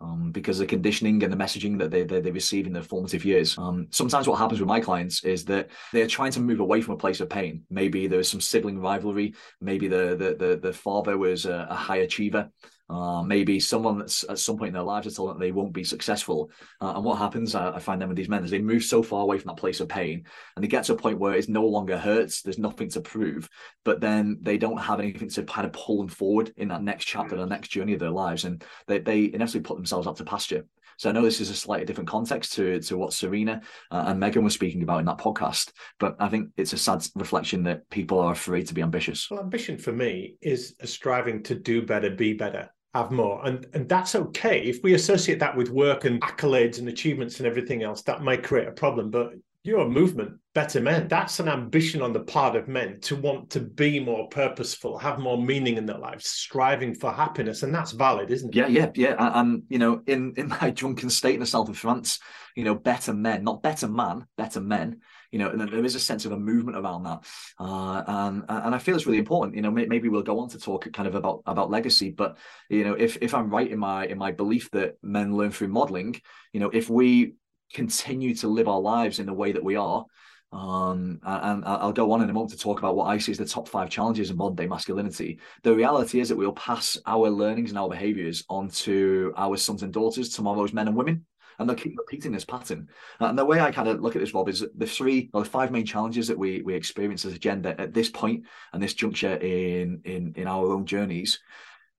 Um, 0.00 0.30
because 0.30 0.58
the 0.58 0.66
conditioning 0.66 1.24
and 1.24 1.32
the 1.32 1.36
messaging 1.36 1.76
that 1.80 1.90
they, 1.90 2.04
they, 2.04 2.20
they 2.20 2.30
receive 2.30 2.68
in 2.68 2.72
their 2.72 2.84
formative 2.84 3.24
years. 3.24 3.58
Um, 3.58 3.88
sometimes 3.90 4.28
what 4.28 4.38
happens 4.38 4.60
with 4.60 4.68
my 4.68 4.78
clients 4.78 5.24
is 5.24 5.44
that 5.46 5.70
they're 5.92 6.06
trying 6.06 6.30
to 6.32 6.40
move 6.40 6.60
away 6.60 6.80
from 6.82 6.94
a 6.94 6.98
place 6.98 7.18
of 7.18 7.28
pain. 7.28 7.64
Maybe 7.68 8.06
there's 8.06 8.28
some 8.28 8.40
sibling 8.40 8.78
rivalry. 8.78 9.34
Maybe 9.60 9.88
the 9.88 10.14
the 10.16 10.46
the, 10.46 10.56
the 10.62 10.72
father 10.72 11.18
was 11.18 11.46
a, 11.46 11.66
a 11.68 11.74
high 11.74 11.96
achiever. 11.96 12.48
Uh, 12.90 13.22
maybe 13.22 13.60
someone 13.60 13.98
that's 13.98 14.24
at 14.30 14.38
some 14.38 14.56
point 14.56 14.68
in 14.68 14.74
their 14.74 14.82
lives 14.82 15.04
has 15.04 15.16
told 15.16 15.28
them 15.28 15.38
they 15.38 15.52
won't 15.52 15.74
be 15.74 15.84
successful. 15.84 16.50
Uh, 16.80 16.94
and 16.96 17.04
what 17.04 17.18
happens, 17.18 17.54
I, 17.54 17.72
I, 17.72 17.78
find 17.80 18.00
them 18.00 18.08
with 18.08 18.16
these 18.16 18.30
men, 18.30 18.42
is 18.42 18.50
they 18.50 18.60
move 18.60 18.82
so 18.82 19.02
far 19.02 19.22
away 19.22 19.38
from 19.38 19.48
that 19.48 19.58
place 19.58 19.80
of 19.80 19.88
pain 19.88 20.24
and 20.56 20.64
they 20.64 20.68
get 20.68 20.84
to 20.84 20.94
a 20.94 20.96
point 20.96 21.18
where 21.18 21.34
it 21.34 21.50
no 21.50 21.66
longer 21.66 21.98
hurts. 21.98 22.40
There's 22.40 22.58
nothing 22.58 22.88
to 22.90 23.02
prove, 23.02 23.48
but 23.84 24.00
then 24.00 24.38
they 24.40 24.56
don't 24.56 24.78
have 24.78 25.00
anything 25.00 25.28
to 25.30 25.42
kind 25.42 25.66
of 25.66 25.74
pull 25.74 25.98
them 25.98 26.08
forward 26.08 26.52
in 26.56 26.68
that 26.68 26.82
next 26.82 27.04
chapter, 27.04 27.36
the 27.36 27.44
next 27.44 27.68
journey 27.68 27.92
of 27.92 28.00
their 28.00 28.10
lives. 28.10 28.46
And 28.46 28.64
they, 28.86 29.00
they 29.00 29.24
inevitably 29.24 29.60
put 29.60 29.76
themselves 29.76 30.06
up 30.06 30.16
to 30.16 30.24
pasture. 30.24 30.64
So 30.96 31.10
I 31.10 31.12
know 31.12 31.22
this 31.22 31.40
is 31.42 31.50
a 31.50 31.54
slightly 31.54 31.84
different 31.84 32.08
context 32.08 32.54
to, 32.54 32.80
to 32.80 32.96
what 32.96 33.12
Serena 33.12 33.60
uh, 33.90 34.04
and 34.08 34.20
Meghan 34.20 34.42
were 34.42 34.50
speaking 34.50 34.82
about 34.82 34.98
in 34.98 35.06
that 35.06 35.18
podcast, 35.18 35.72
but 36.00 36.16
I 36.18 36.28
think 36.28 36.48
it's 36.56 36.72
a 36.72 36.78
sad 36.78 37.06
reflection 37.14 37.62
that 37.64 37.88
people 37.88 38.18
are 38.18 38.32
afraid 38.32 38.66
to 38.66 38.74
be 38.74 38.82
ambitious. 38.82 39.30
Well, 39.30 39.40
ambition 39.40 39.78
for 39.78 39.92
me 39.92 40.36
is 40.40 40.74
a 40.80 40.88
striving 40.88 41.44
to 41.44 41.54
do 41.54 41.82
better, 41.82 42.10
be 42.10 42.32
better 42.32 42.70
have 42.94 43.10
more. 43.10 43.44
And 43.46 43.66
and 43.74 43.88
that's 43.88 44.14
okay. 44.14 44.62
If 44.62 44.82
we 44.82 44.94
associate 44.94 45.38
that 45.40 45.56
with 45.56 45.70
work 45.70 46.04
and 46.04 46.20
accolades 46.22 46.78
and 46.78 46.88
achievements 46.88 47.38
and 47.38 47.46
everything 47.46 47.82
else 47.82 48.02
that 48.02 48.22
might 48.22 48.42
create 48.42 48.68
a 48.68 48.72
problem. 48.72 49.10
But 49.10 49.32
your 49.64 49.88
movement 49.88 50.38
better 50.54 50.80
men. 50.80 51.08
That's 51.08 51.40
an 51.40 51.48
ambition 51.48 52.00
on 52.00 52.12
the 52.12 52.20
part 52.20 52.56
of 52.56 52.68
men 52.68 53.00
to 53.02 53.16
want 53.16 53.50
to 53.50 53.60
be 53.60 54.00
more 54.00 54.28
purposeful 54.28 54.98
have 54.98 55.18
more 55.18 55.40
meaning 55.40 55.76
in 55.76 55.86
their 55.86 55.98
lives 55.98 56.26
striving 56.26 56.94
for 56.94 57.12
happiness. 57.12 57.62
And 57.62 57.74
that's 57.74 57.92
valid 57.92 58.30
isn't 58.30 58.54
it? 58.54 58.56
Yeah 58.56 58.66
yeah 58.66 58.90
yeah. 58.94 59.40
And 59.40 59.64
you 59.68 59.78
know 59.78 60.00
in 60.06 60.34
in 60.36 60.48
my 60.48 60.70
drunken 60.74 61.10
state 61.10 61.34
in 61.34 61.40
the 61.40 61.46
south 61.46 61.68
of 61.68 61.78
france 61.78 62.18
you 62.56 62.64
know 62.64 62.74
better 62.74 63.12
men 63.12 63.44
not 63.44 63.62
better 63.62 63.88
man 63.88 64.26
better 64.36 64.60
men 64.60 65.00
you 65.30 65.38
know, 65.38 65.50
and 65.50 65.60
there 65.60 65.84
is 65.84 65.94
a 65.94 66.00
sense 66.00 66.24
of 66.24 66.32
a 66.32 66.38
movement 66.38 66.76
around 66.76 67.02
that, 67.04 67.24
uh, 67.58 68.02
and 68.06 68.44
and 68.48 68.74
I 68.74 68.78
feel 68.78 68.96
it's 68.96 69.06
really 69.06 69.18
important. 69.18 69.56
You 69.56 69.62
know, 69.62 69.70
maybe 69.70 70.08
we'll 70.08 70.22
go 70.22 70.40
on 70.40 70.48
to 70.50 70.58
talk 70.58 70.90
kind 70.92 71.06
of 71.06 71.14
about 71.14 71.42
about 71.46 71.70
legacy, 71.70 72.10
but 72.10 72.38
you 72.68 72.84
know, 72.84 72.94
if 72.94 73.18
if 73.20 73.34
I'm 73.34 73.50
right 73.50 73.70
in 73.70 73.78
my 73.78 74.06
in 74.06 74.18
my 74.18 74.32
belief 74.32 74.70
that 74.72 74.94
men 75.02 75.36
learn 75.36 75.50
through 75.50 75.68
modeling, 75.68 76.20
you 76.52 76.60
know, 76.60 76.70
if 76.70 76.88
we 76.88 77.34
continue 77.72 78.34
to 78.36 78.48
live 78.48 78.68
our 78.68 78.80
lives 78.80 79.18
in 79.18 79.26
the 79.26 79.34
way 79.34 79.52
that 79.52 79.62
we 79.62 79.76
are, 79.76 80.06
um, 80.52 81.20
and 81.22 81.64
I'll 81.66 81.92
go 81.92 82.12
on 82.12 82.22
in 82.22 82.30
a 82.30 82.32
moment 82.32 82.52
to 82.52 82.58
talk 82.58 82.78
about 82.78 82.96
what 82.96 83.06
I 83.06 83.18
see 83.18 83.32
as 83.32 83.38
the 83.38 83.44
top 83.44 83.68
five 83.68 83.90
challenges 83.90 84.30
of 84.30 84.36
modern 84.36 84.56
day 84.56 84.66
masculinity. 84.66 85.40
The 85.62 85.74
reality 85.74 86.20
is 86.20 86.30
that 86.30 86.36
we'll 86.36 86.52
pass 86.52 86.96
our 87.04 87.28
learnings 87.28 87.70
and 87.70 87.78
our 87.78 87.90
behaviors 87.90 88.44
onto 88.48 89.32
our 89.36 89.58
sons 89.58 89.82
and 89.82 89.92
daughters, 89.92 90.30
tomorrow's 90.30 90.72
men 90.72 90.88
and 90.88 90.96
women 90.96 91.26
and 91.58 91.68
they'll 91.68 91.76
keep 91.76 91.96
repeating 91.98 92.32
this 92.32 92.44
pattern. 92.44 92.88
And 93.20 93.38
the 93.38 93.44
way 93.44 93.60
I 93.60 93.70
kind 93.70 93.88
of 93.88 94.00
look 94.00 94.16
at 94.16 94.20
this, 94.20 94.34
Rob, 94.34 94.48
is 94.48 94.64
the 94.76 94.86
three 94.86 95.30
or 95.32 95.42
the 95.42 95.50
five 95.50 95.70
main 95.70 95.86
challenges 95.86 96.28
that 96.28 96.38
we 96.38 96.62
we 96.62 96.74
experience 96.74 97.24
as 97.24 97.32
a 97.32 97.38
gender 97.38 97.74
at 97.78 97.94
this 97.94 98.10
point 98.10 98.44
and 98.72 98.82
this 98.82 98.94
juncture 98.94 99.34
in 99.34 100.00
in 100.04 100.34
in 100.36 100.46
our 100.46 100.66
own 100.66 100.86
journeys. 100.86 101.40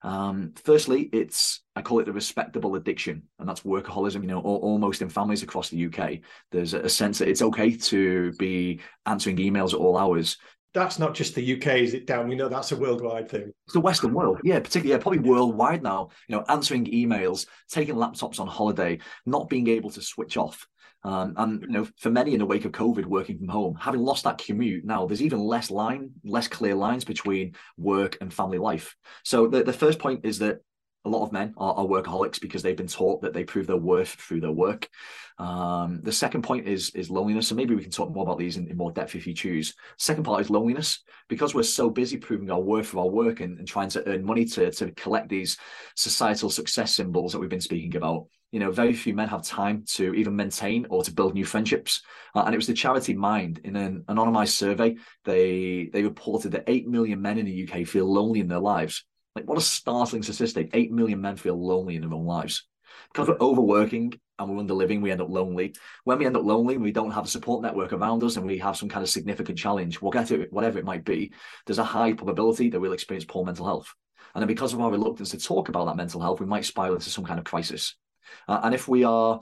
Um, 0.02 0.54
firstly, 0.56 1.10
it's 1.12 1.62
I 1.76 1.82
call 1.82 2.00
it 2.00 2.06
the 2.06 2.14
respectable 2.14 2.76
addiction, 2.76 3.24
and 3.38 3.48
that's 3.48 3.62
workaholism. 3.62 4.22
You 4.22 4.28
know, 4.28 4.40
almost 4.42 5.02
in 5.02 5.10
families 5.10 5.44
across 5.44 5.70
the 5.70 5.86
UK, 5.88 6.20
there's 6.52 6.74
a 6.74 6.90
sense 6.90 7.20
that 7.20 7.28
it's 7.28 7.42
okay 7.42 7.76
to 7.76 8.32
be 8.34 8.80
answering 9.06 9.38
emails 9.38 9.74
at 9.74 9.80
all 9.80 9.98
hours, 9.98 10.38
that's 10.74 11.00
not 11.00 11.16
just 11.16 11.36
the 11.36 11.56
UK, 11.56 11.78
is 11.78 11.94
it, 11.94 12.06
Dan? 12.06 12.28
We 12.28 12.36
know 12.36 12.48
that's 12.50 12.72
a 12.72 12.76
worldwide 12.76 13.30
thing. 13.30 13.52
It's 13.66 13.74
the 13.74 13.80
Western 13.80 14.14
world, 14.14 14.40
yeah, 14.44 14.60
particularly, 14.60 14.92
yeah, 14.92 15.02
probably 15.02 15.20
worldwide 15.20 15.82
now. 15.82 16.10
You 16.28 16.36
know, 16.36 16.46
answering 16.48 16.86
emails, 16.86 17.48
taking 17.70 17.96
laptops 17.96 18.40
on 18.40 18.48
holiday, 18.48 19.00
not 19.26 19.50
being 19.50 19.68
able 19.68 19.90
to 19.92 20.02
switch 20.02 20.38
off. 20.38 20.68
Um, 21.04 21.34
and 21.38 21.62
you 21.62 21.70
know, 21.70 21.88
for 21.98 22.10
many 22.10 22.34
in 22.34 22.40
the 22.40 22.46
wake 22.46 22.66
of 22.66 22.72
COVID, 22.72 23.06
working 23.06 23.38
from 23.38 23.48
home, 23.48 23.78
having 23.80 24.02
lost 24.02 24.26
that 24.26 24.38
commute, 24.38 24.86
now 24.86 25.06
there's 25.06 25.22
even 25.22 25.40
less 25.40 25.72
line, 25.72 26.12
less 26.24 26.48
clear 26.48 26.76
lines 26.76 27.06
between 27.06 27.56
work 27.78 28.18
and 28.22 28.34
family 28.34 28.58
life. 28.58 28.96
So 29.24 29.48
the, 29.48 29.64
the 29.64 29.74
first 29.74 29.98
point 29.98 30.22
is 30.26 30.40
that 30.40 30.60
a 31.10 31.18
lot 31.18 31.26
of 31.26 31.32
men 31.32 31.54
are, 31.58 31.74
are, 31.74 31.86
workaholics 31.86 32.40
because 32.40 32.62
they've 32.62 32.78
been 32.78 32.88
taught 32.88 33.22
that 33.22 33.34
they 33.34 33.44
prove 33.44 33.66
their 33.66 33.78
worth 33.78 34.10
through 34.10 34.42
their 34.42 34.52
work. 34.52 34.88
Um, 35.40 36.02
the 36.04 36.12
second 36.12 36.44
point 36.44 36.68
is 36.68 36.92
is 36.92 37.10
loneliness. 37.10 37.48
So 37.48 37.56
maybe 37.56 37.74
we 37.74 37.82
can 37.82 37.92
talk 37.92 38.12
more 38.14 38.24
about 38.24 38.38
these 38.38 38.58
in, 38.58 38.68
in, 38.68 38.78
more 38.78 38.92
depth 38.92 39.16
if 39.16 39.26
you 39.26 39.34
choose. 39.34 39.74
Second 39.98 40.24
part 40.24 40.42
is 40.42 40.50
loneliness 40.50 41.04
because 41.28 41.56
we're 41.56 41.64
so 41.64 41.90
busy 41.90 42.18
proving 42.18 42.52
our 42.52 42.60
worth 42.60 42.88
for 42.88 43.00
our 43.00 43.10
work 43.10 43.40
and, 43.40 43.58
and 43.58 43.68
trying 43.68 43.90
to 43.90 44.08
earn 44.08 44.24
money 44.24 44.46
to, 44.46 44.70
to 44.72 44.92
collect 44.92 45.30
these 45.30 45.58
societal 45.96 46.50
success 46.50 46.96
symbols 46.96 47.32
that 47.32 47.40
we've 47.40 47.50
been 47.50 47.62
speaking 47.62 47.96
about. 47.96 48.28
You 48.52 48.60
know, 48.60 48.72
very 48.72 48.94
few 48.94 49.14
men 49.14 49.30
have 49.30 49.44
time 49.44 49.86
to 49.94 50.14
even 50.14 50.36
maintain 50.36 50.88
or 50.90 51.04
to 51.04 51.14
build 51.14 51.34
new 51.34 51.46
friendships. 51.46 52.02
Uh, 52.36 52.44
and 52.46 52.54
it 52.54 52.58
was 52.58 52.68
the 52.68 52.74
charity 52.74 53.14
Mind 53.14 53.62
in 53.64 53.76
an 53.76 54.04
anonymized 54.10 54.56
survey. 54.56 54.98
They 55.24 55.90
they 55.92 56.04
reported 56.04 56.52
that 56.52 56.66
eight 56.68 56.88
million 56.88 57.22
men 57.22 57.40
in 57.40 57.46
the 57.46 57.68
UK 57.68 57.88
feel 57.88 58.12
lonely 58.12 58.42
in 58.42 58.48
their 58.48 58.60
lives 58.60 59.06
like, 59.36 59.48
what 59.48 59.58
a 59.58 59.62
startling 59.62 60.24
statistic. 60.24 60.70
8 60.74 60.92
million 60.92 61.22
men 61.22 61.36
feel 61.36 61.56
lonely 61.56 61.96
in 61.96 62.02
their 62.02 62.14
own 62.14 62.26
lives. 62.26 62.66
Because 63.12 63.28
we're 63.28 63.40
overworking 63.40 64.20
and 64.38 64.50
we're 64.50 64.58
under 64.60 64.74
living, 64.74 65.02
we 65.02 65.12
end 65.12 65.22
up 65.22 65.30
lonely. 65.30 65.76
When 66.04 66.18
we 66.18 66.26
end 66.26 66.38
up 66.38 66.44
lonely, 66.44 66.78
we 66.78 66.92
don't 66.92 67.12
have 67.12 67.26
a 67.26 67.30
support 67.30 67.62
network 67.62 67.94
around 67.94 68.24
us 68.24 68.38
and 68.38 68.46
we 68.46 68.58
have 68.60 68.78
some 68.78 68.90
kind 68.90 69.04
of 69.04 69.10
significant 69.10 69.58
challenge, 69.58 70.02
we'll 70.02 70.12
get 70.12 70.32
it, 70.32 70.52
whatever 70.52 70.80
it 70.80 70.86
might 70.86 71.06
be, 71.06 71.32
there's 71.66 71.80
a 71.80 71.84
high 71.84 72.14
probability 72.14 72.70
that 72.70 72.80
we'll 72.80 72.94
experience 72.94 73.26
poor 73.26 73.46
mental 73.46 73.66
health. 73.66 73.94
And 74.34 74.42
then 74.42 74.48
because 74.48 74.74
of 74.74 74.82
our 74.82 74.92
reluctance 74.92 75.32
to 75.32 75.40
talk 75.40 75.70
about 75.70 75.86
that 75.86 75.98
mental 75.98 76.22
health, 76.22 76.40
we 76.40 76.46
might 76.46 76.66
spiral 76.66 76.96
into 76.96 77.10
some 77.10 77.26
kind 77.26 77.40
of 77.40 77.46
crisis. 77.46 77.96
Uh, 78.48 78.60
and 78.64 78.76
if 78.76 78.88
we 78.88 79.04
are 79.04 79.40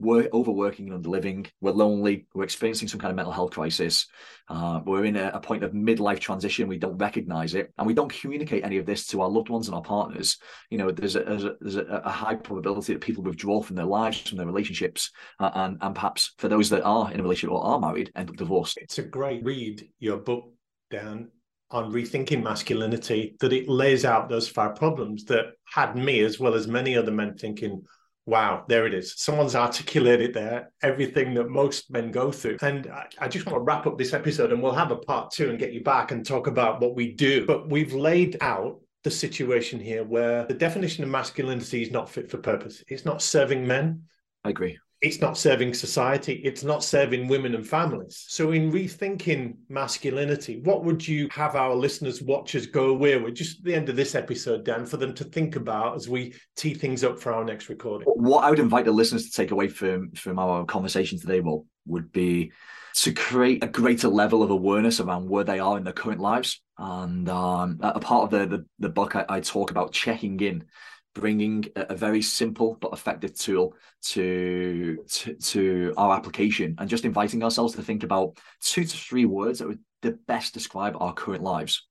we're 0.00 0.28
overworking 0.32 0.90
and 0.90 1.04
underliving, 1.04 1.48
we're 1.60 1.72
lonely, 1.72 2.26
we're 2.34 2.44
experiencing 2.44 2.88
some 2.88 2.98
kind 2.98 3.10
of 3.10 3.16
mental 3.16 3.32
health 3.32 3.52
crisis, 3.52 4.06
uh, 4.48 4.80
we're 4.84 5.04
in 5.04 5.16
a, 5.16 5.30
a, 5.34 5.40
point 5.40 5.62
of 5.62 5.72
midlife 5.72 6.18
transition, 6.18 6.66
we 6.66 6.78
don't 6.78 6.96
recognize 6.96 7.54
it, 7.54 7.72
and 7.78 7.86
we 7.86 7.94
don't 7.94 8.12
communicate 8.12 8.64
any 8.64 8.78
of 8.78 8.86
this 8.86 9.06
to 9.06 9.20
our 9.20 9.28
loved 9.28 9.50
ones 9.50 9.68
and 9.68 9.74
our 9.74 9.82
partners, 9.82 10.38
you 10.70 10.78
know, 10.78 10.90
there's 10.90 11.16
a, 11.16 11.20
there's 11.20 11.44
a, 11.44 11.54
there's 11.60 11.76
a 11.76 12.10
high 12.10 12.34
probability 12.34 12.92
that 12.94 13.00
people 13.00 13.22
withdraw 13.22 13.60
from 13.62 13.76
their 13.76 13.84
lives, 13.84 14.20
from 14.20 14.38
their 14.38 14.46
relationships, 14.46 15.10
uh, 15.38 15.50
and, 15.54 15.76
and 15.80 15.94
perhaps 15.94 16.34
for 16.38 16.48
those 16.48 16.70
that 16.70 16.82
are 16.82 17.12
in 17.12 17.20
a 17.20 17.22
relationship 17.22 17.54
or 17.54 17.62
are 17.62 17.78
married, 17.78 18.10
end 18.16 18.30
up 18.30 18.36
divorced. 18.36 18.78
It's 18.78 18.98
a 18.98 19.02
great 19.02 19.44
read, 19.44 19.86
your 19.98 20.16
book, 20.16 20.52
Dan, 20.90 21.28
on 21.70 21.92
rethinking 21.92 22.42
masculinity, 22.42 23.36
that 23.40 23.52
it 23.52 23.68
lays 23.68 24.04
out 24.04 24.28
those 24.28 24.48
five 24.48 24.74
problems 24.74 25.24
that 25.24 25.52
had 25.64 25.94
me, 25.94 26.20
as 26.20 26.40
well 26.40 26.54
as 26.54 26.66
many 26.66 26.96
other 26.96 27.12
men, 27.12 27.36
thinking, 27.36 27.82
Wow, 28.26 28.64
there 28.68 28.86
it 28.86 28.94
is. 28.94 29.14
Someone's 29.16 29.56
articulated 29.56 30.34
there 30.34 30.70
everything 30.82 31.34
that 31.34 31.48
most 31.48 31.90
men 31.90 32.10
go 32.10 32.30
through. 32.30 32.58
And 32.62 32.86
I, 32.86 33.06
I, 33.18 33.28
just 33.28 33.46
want 33.46 33.56
to 33.56 33.62
wrap 33.62 33.86
up 33.86 33.98
this 33.98 34.12
episode 34.12 34.52
and 34.52 34.62
we'll 34.62 34.72
have 34.72 34.90
a 34.90 34.96
part 34.96 35.30
two 35.30 35.50
and 35.50 35.58
get 35.58 35.72
you 35.72 35.82
back 35.82 36.12
and 36.12 36.24
talk 36.24 36.46
about 36.46 36.80
what 36.80 36.94
we 36.94 37.12
do. 37.12 37.46
But 37.46 37.68
we've 37.70 37.92
laid 37.92 38.36
out 38.40 38.80
the 39.02 39.10
situation 39.10 39.80
here 39.80 40.04
where 40.04 40.44
the 40.46 40.54
definition 40.54 41.02
of 41.02 41.10
masculinity 41.10 41.82
is 41.82 41.90
not 41.90 42.10
fit 42.10 42.30
for 42.30 42.38
purpose. 42.38 42.84
It's 42.88 43.04
not 43.04 43.22
serving 43.22 43.66
men. 43.66 44.02
I 44.44 44.50
agree 44.50 44.78
it's 45.00 45.20
not 45.20 45.36
serving 45.36 45.72
society 45.72 46.34
it's 46.44 46.62
not 46.62 46.84
serving 46.84 47.28
women 47.28 47.54
and 47.54 47.66
families. 47.66 48.24
So 48.28 48.52
in 48.52 48.70
rethinking 48.70 49.56
masculinity 49.68 50.60
what 50.62 50.84
would 50.84 51.06
you 51.06 51.28
have 51.30 51.56
our 51.56 51.74
listeners 51.74 52.22
watchers 52.22 52.66
go 52.66 52.90
away 52.90 53.16
with? 53.16 53.34
Just 53.34 53.64
the 53.64 53.74
end 53.74 53.88
of 53.88 53.96
this 53.96 54.14
episode 54.14 54.64
dan 54.64 54.86
for 54.86 54.96
them 54.96 55.14
to 55.14 55.24
think 55.24 55.56
about 55.56 55.96
as 55.96 56.08
we 56.08 56.34
tee 56.56 56.74
things 56.74 57.04
up 57.04 57.18
for 57.18 57.32
our 57.32 57.44
next 57.44 57.68
recording. 57.68 58.06
What 58.08 58.44
i 58.44 58.50
would 58.50 58.58
invite 58.58 58.84
the 58.84 58.92
listeners 58.92 59.26
to 59.26 59.32
take 59.32 59.50
away 59.50 59.68
from 59.68 60.12
from 60.12 60.38
our 60.38 60.64
conversation 60.64 61.18
today 61.18 61.40
will 61.40 61.66
would 61.86 62.12
be 62.12 62.52
to 62.92 63.12
create 63.12 63.62
a 63.62 63.68
greater 63.68 64.08
level 64.08 64.42
of 64.42 64.50
awareness 64.50 65.00
around 65.00 65.28
where 65.28 65.44
they 65.44 65.58
are 65.58 65.76
in 65.76 65.84
their 65.84 65.92
current 65.92 66.20
lives. 66.20 66.60
And 66.76 67.28
um, 67.28 67.78
a 67.82 68.00
part 68.00 68.24
of 68.24 68.30
the 68.30 68.56
the, 68.56 68.66
the 68.78 68.88
book 68.88 69.16
I, 69.16 69.24
I 69.28 69.40
talk 69.40 69.70
about 69.70 69.92
checking 69.92 70.40
in 70.40 70.64
bringing 71.14 71.66
a, 71.76 71.94
very 71.94 72.22
simple 72.22 72.76
but 72.80 72.92
effective 72.92 73.34
tool 73.34 73.74
to, 74.02 75.04
to, 75.08 75.34
to 75.34 75.94
our 75.96 76.16
application 76.16 76.74
and 76.78 76.88
just 76.88 77.04
inviting 77.04 77.42
ourselves 77.42 77.74
to 77.74 77.82
think 77.82 78.02
about 78.04 78.38
two 78.60 78.84
to 78.84 78.96
three 78.96 79.24
words 79.24 79.58
that 79.58 79.68
would 79.68 79.80
the 80.02 80.12
best 80.26 80.54
describe 80.54 80.96
our 80.98 81.12
current 81.12 81.42
lives. 81.42 81.86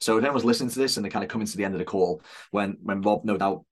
So 0.00 0.18
if 0.18 0.24
anyone's 0.24 0.44
listening 0.44 0.70
to 0.70 0.78
this 0.78 0.96
and 0.96 1.04
they're 1.04 1.10
kind 1.10 1.24
of 1.24 1.30
coming 1.30 1.46
to 1.46 1.56
the 1.56 1.64
end 1.64 1.74
of 1.74 1.78
the 1.78 1.84
call, 1.84 2.22
when 2.50 2.76
when 2.82 3.02
Rob 3.02 3.24
no 3.24 3.36
doubt 3.36 3.64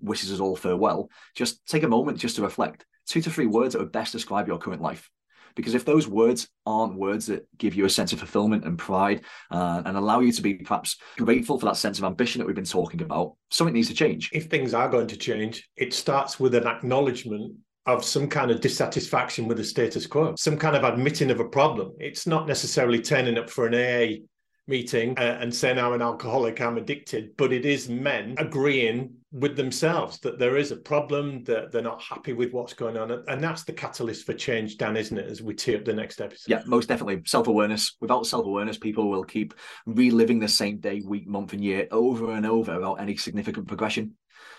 wishes 0.00 0.32
us 0.32 0.40
all 0.40 0.56
farewell, 0.56 1.10
just 1.34 1.66
take 1.66 1.82
a 1.82 1.88
moment 1.88 2.18
just 2.18 2.36
to 2.36 2.42
reflect. 2.42 2.86
Two 3.06 3.20
to 3.20 3.30
three 3.30 3.46
words 3.46 3.72
that 3.72 3.80
would 3.80 3.92
best 3.92 4.12
describe 4.12 4.46
your 4.46 4.58
current 4.58 4.82
life. 4.82 5.10
Because 5.56 5.74
if 5.74 5.84
those 5.84 6.08
words 6.08 6.48
aren't 6.66 6.96
words 6.96 7.26
that 7.26 7.46
give 7.58 7.74
you 7.74 7.84
a 7.84 7.90
sense 7.90 8.12
of 8.12 8.18
fulfillment 8.18 8.64
and 8.64 8.78
pride 8.78 9.22
uh, 9.50 9.82
and 9.84 9.96
allow 9.96 10.20
you 10.20 10.32
to 10.32 10.42
be 10.42 10.54
perhaps 10.54 10.96
grateful 11.16 11.58
for 11.58 11.66
that 11.66 11.76
sense 11.76 11.98
of 11.98 12.04
ambition 12.04 12.40
that 12.40 12.46
we've 12.46 12.56
been 12.56 12.64
talking 12.64 13.02
about, 13.02 13.34
something 13.50 13.74
needs 13.74 13.88
to 13.88 13.94
change. 13.94 14.30
If 14.32 14.46
things 14.46 14.74
are 14.74 14.88
going 14.88 15.06
to 15.08 15.16
change, 15.16 15.68
it 15.76 15.94
starts 15.94 16.40
with 16.40 16.54
an 16.54 16.66
acknowledgement 16.66 17.54
of 17.86 18.04
some 18.04 18.28
kind 18.28 18.50
of 18.50 18.60
dissatisfaction 18.60 19.46
with 19.46 19.58
the 19.58 19.64
status 19.64 20.06
quo, 20.06 20.34
some 20.38 20.56
kind 20.56 20.74
of 20.74 20.84
admitting 20.84 21.30
of 21.30 21.40
a 21.40 21.44
problem. 21.44 21.92
It's 21.98 22.26
not 22.26 22.48
necessarily 22.48 23.00
turning 23.00 23.36
up 23.36 23.50
for 23.50 23.66
an 23.66 23.74
AA 23.74 24.24
meeting 24.66 25.18
uh, 25.18 25.38
and 25.40 25.54
saying 25.54 25.78
I'm 25.78 25.92
an 25.92 26.02
alcoholic, 26.02 26.60
I'm 26.60 26.78
addicted, 26.78 27.36
but 27.36 27.52
it 27.52 27.66
is 27.66 27.88
men 27.88 28.34
agreeing 28.38 29.14
with 29.34 29.56
themselves 29.56 30.20
that 30.20 30.38
there 30.38 30.56
is 30.56 30.70
a 30.70 30.76
problem, 30.76 31.42
that 31.42 31.72
they're 31.72 31.82
not 31.82 32.00
happy 32.00 32.32
with 32.32 32.52
what's 32.52 32.72
going 32.72 32.96
on. 32.96 33.10
And 33.26 33.42
that's 33.42 33.64
the 33.64 33.72
catalyst 33.72 34.24
for 34.24 34.32
change, 34.32 34.76
Dan, 34.76 34.96
isn't 34.96 35.18
it, 35.18 35.28
as 35.28 35.42
we 35.42 35.54
tee 35.54 35.74
up 35.74 35.84
the 35.84 35.92
next 35.92 36.20
episode? 36.20 36.48
Yeah, 36.48 36.62
most 36.66 36.88
definitely. 36.88 37.20
Self 37.26 37.48
awareness. 37.48 37.96
Without 38.00 38.26
self 38.26 38.46
awareness, 38.46 38.78
people 38.78 39.10
will 39.10 39.24
keep 39.24 39.52
reliving 39.86 40.38
the 40.38 40.46
same 40.46 40.78
day, 40.78 41.02
week, 41.04 41.26
month, 41.26 41.52
and 41.52 41.64
year 41.64 41.88
over 41.90 42.30
and 42.30 42.46
over 42.46 42.76
without 42.76 43.00
any 43.00 43.16
significant 43.16 43.66
progression. 43.66 44.14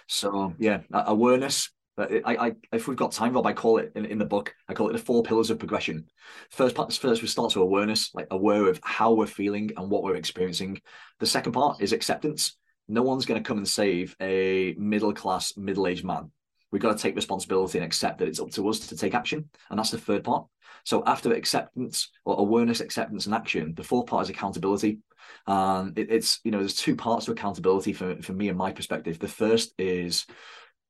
So, 0.08 0.54
yeah, 0.60 0.82
awareness, 0.92 1.72
but 1.96 2.12
I, 2.26 2.48
I, 2.48 2.52
if 2.74 2.88
we've 2.88 2.98
got 2.98 3.14
time, 3.14 3.34
Rob, 3.34 3.48
I 3.48 3.54
call 3.54 3.78
it 3.78 3.94
in, 3.96 4.06
in 4.06 4.18
the 4.18 4.26
book. 4.26 4.54
I 4.68 4.74
call 4.74 4.90
it 4.90 4.94
the 4.94 5.00
four 5.00 5.24
pillars 5.24 5.50
of 5.50 5.58
progression. 5.58 6.06
First 6.52 6.76
part, 6.76 6.92
first 6.94 7.22
we 7.22 7.30
start 7.30 7.54
to 7.54 7.62
awareness, 7.62 8.14
like 8.14 8.28
aware 8.30 8.68
of 8.68 8.80
how 8.84 9.14
we're 9.14 9.26
feeling 9.26 9.72
and 9.78 9.90
what 9.90 10.04
we're 10.04 10.18
experiencing. 10.18 10.82
The 11.20 11.26
second 11.26 11.54
part 11.54 11.82
is 11.82 11.94
acceptance. 11.94 12.58
No 12.88 13.02
one's 13.02 13.26
going 13.26 13.42
to 13.42 13.48
come 13.48 13.58
and 13.58 13.68
save 13.68 14.16
a 14.22 14.74
middle 14.78 15.14
class, 15.14 15.58
middle 15.58 15.88
aged 15.88 16.06
man. 16.06 16.32
We've 16.72 16.82
got 16.82 16.98
to 16.98 17.02
take 17.02 17.16
responsibility 17.16 17.78
and 17.78 17.86
accept 17.86 18.20
that 18.20 18.28
it's 18.28 18.40
up 18.40 18.52
to 18.52 18.68
us 18.70 18.80
to 18.80 18.98
take 18.98 19.14
action, 19.14 19.50
and 19.70 19.80
that's 19.80 19.92
the 19.92 19.98
third 19.98 20.24
part. 20.24 20.46
So 20.84 21.04
after 21.06 21.34
acceptance 21.34 22.12
or 22.26 22.40
awareness, 22.40 22.80
acceptance, 22.80 23.26
and 23.26 23.36
action, 23.36 23.74
the 23.76 23.84
fourth 23.84 24.08
part 24.08 24.24
is 24.24 24.30
accountability. 24.30 25.00
Um, 25.48 25.94
it, 25.96 26.12
it's 26.12 26.40
you 26.44 26.52
know 26.52 26.60
there's 26.60 26.76
two 26.76 26.96
parts 26.96 27.26
to 27.26 27.32
accountability 27.32 27.94
for 27.94 28.22
for 28.22 28.34
me 28.34 28.50
and 28.50 28.58
my 28.58 28.72
perspective. 28.72 29.20
The 29.20 29.28
first 29.28 29.74
is 29.78 30.26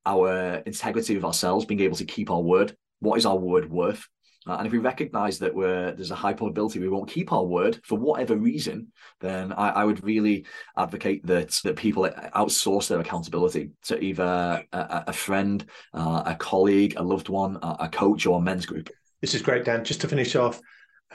our 0.06 0.56
integrity 0.66 1.16
of 1.16 1.26
ourselves, 1.26 1.66
being 1.66 1.82
able 1.82 1.98
to 1.98 2.06
keep 2.06 2.30
our 2.30 2.42
word. 2.42 2.76
What 3.00 3.18
is 3.18 3.26
our 3.26 3.38
word 3.38 3.70
worth? 3.70 4.08
Uh, 4.48 4.58
and 4.58 4.68
if 4.68 4.74
we 4.74 4.80
recognize 4.80 5.40
that 5.40 5.56
there's 5.56 6.12
a 6.12 6.16
high 6.16 6.34
probability 6.34 6.80
we 6.80 6.90
won't 6.90 7.10
keep 7.10 7.34
our 7.34 7.44
word 7.44 7.80
for 7.84 7.98
whatever 7.98 8.36
reason, 8.36 8.92
then 9.20 9.52
I, 9.54 9.70
I 9.70 9.86
would 9.86 10.04
really 10.04 10.46
advocate 10.78 11.26
that 11.26 11.50
that 11.64 11.76
people 11.76 12.08
outsource 12.36 12.88
their 12.88 13.00
accountability 13.00 13.72
to 13.84 14.00
either 14.00 14.64
a, 14.72 15.04
a 15.08 15.14
friend, 15.14 15.66
uh, 15.94 16.24
a 16.26 16.36
colleague, 16.36 16.94
a 16.98 17.04
loved 17.04 17.30
one, 17.30 17.58
a, 17.62 17.76
a 17.82 17.90
coach, 17.90 18.26
or 18.26 18.38
a 18.38 18.42
men's 18.42 18.66
group. 18.66 18.90
This 19.22 19.34
is 19.34 19.42
great, 19.42 19.66
Dan. 19.66 19.84
Just 19.84 20.02
to 20.02 20.08
finish 20.08 20.36
off, 20.36 20.62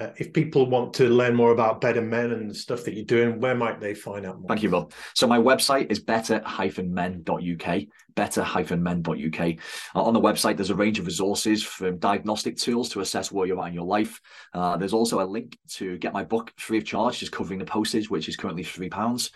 uh, 0.00 0.10
if 0.16 0.32
people 0.32 0.68
want 0.68 0.94
to 0.94 1.08
learn 1.08 1.34
more 1.34 1.52
about 1.52 1.80
Better 1.80 2.00
Men 2.00 2.32
and 2.32 2.50
the 2.50 2.54
stuff 2.54 2.84
that 2.84 2.94
you're 2.94 3.04
doing, 3.04 3.38
where 3.38 3.54
might 3.54 3.80
they 3.80 3.94
find 3.94 4.24
out 4.24 4.40
more? 4.40 4.48
Thank 4.48 4.62
you, 4.62 4.70
Rob. 4.70 4.92
So 5.14 5.26
my 5.26 5.38
website 5.38 5.92
is 5.92 5.98
better-men.uk, 5.98 7.80
better-men.uk. 8.14 9.40
Uh, 9.40 10.02
on 10.02 10.14
the 10.14 10.20
website, 10.20 10.56
there's 10.56 10.70
a 10.70 10.74
range 10.74 10.98
of 10.98 11.06
resources 11.06 11.62
from 11.62 11.98
diagnostic 11.98 12.56
tools 12.56 12.88
to 12.90 13.00
assess 13.00 13.30
where 13.30 13.46
you're 13.46 13.60
at 13.60 13.68
in 13.68 13.74
your 13.74 13.84
life. 13.84 14.20
Uh, 14.54 14.76
there's 14.78 14.94
also 14.94 15.20
a 15.20 15.26
link 15.26 15.58
to 15.68 15.98
get 15.98 16.14
my 16.14 16.24
book 16.24 16.52
free 16.56 16.78
of 16.78 16.84
charge, 16.86 17.18
just 17.18 17.32
covering 17.32 17.58
the 17.58 17.66
postage, 17.66 18.08
which 18.08 18.28
is 18.28 18.36
currently 18.36 18.64
£3. 18.64 19.30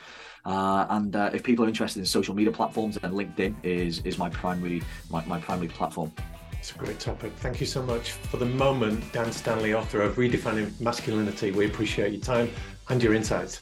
Uh, 0.47 0.87
and 0.91 1.15
uh, 1.15 1.31
if 1.35 1.43
people 1.43 1.65
are 1.65 1.69
interested 1.69 2.01
in 2.01 2.07
social 2.07 2.35
media 2.35 2.53
platforms, 2.53 2.97
then 2.97 3.13
LinkedIn 3.13 3.55
is 3.63 4.01
is 4.01 4.19
my 4.19 4.29
primary 4.29 4.83
my, 5.11 5.25
my 5.25 5.41
primary 5.41 5.69
platform. 5.69 6.13
It's 6.65 6.75
a 6.75 6.79
great 6.79 6.99
topic. 6.99 7.31
Thank 7.41 7.61
you 7.61 7.67
so 7.67 7.83
much. 7.83 8.13
For 8.13 8.39
the 8.39 8.47
moment, 8.47 9.13
Dan 9.13 9.31
Stanley, 9.33 9.75
author 9.75 10.01
of 10.01 10.17
Redefining 10.17 10.81
Masculinity, 10.81 11.51
we 11.51 11.67
appreciate 11.67 12.13
your 12.13 12.23
time 12.23 12.51
and 12.89 13.03
your 13.03 13.13
insights. 13.13 13.61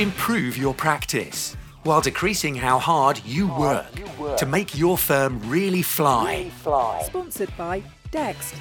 Improve 0.00 0.56
your 0.56 0.74
practice 0.74 1.56
while 1.84 2.00
decreasing 2.00 2.56
how 2.56 2.80
hard 2.80 3.20
you 3.24 3.46
work, 3.46 3.96
you 3.96 4.06
work. 4.20 4.36
to 4.38 4.46
make 4.46 4.76
your 4.76 4.98
firm 4.98 5.40
really 5.48 5.82
fly. 5.82 6.38
Really 6.38 6.50
fly. 6.50 7.02
Sponsored 7.04 7.56
by 7.56 7.84
Dext. 8.10 8.56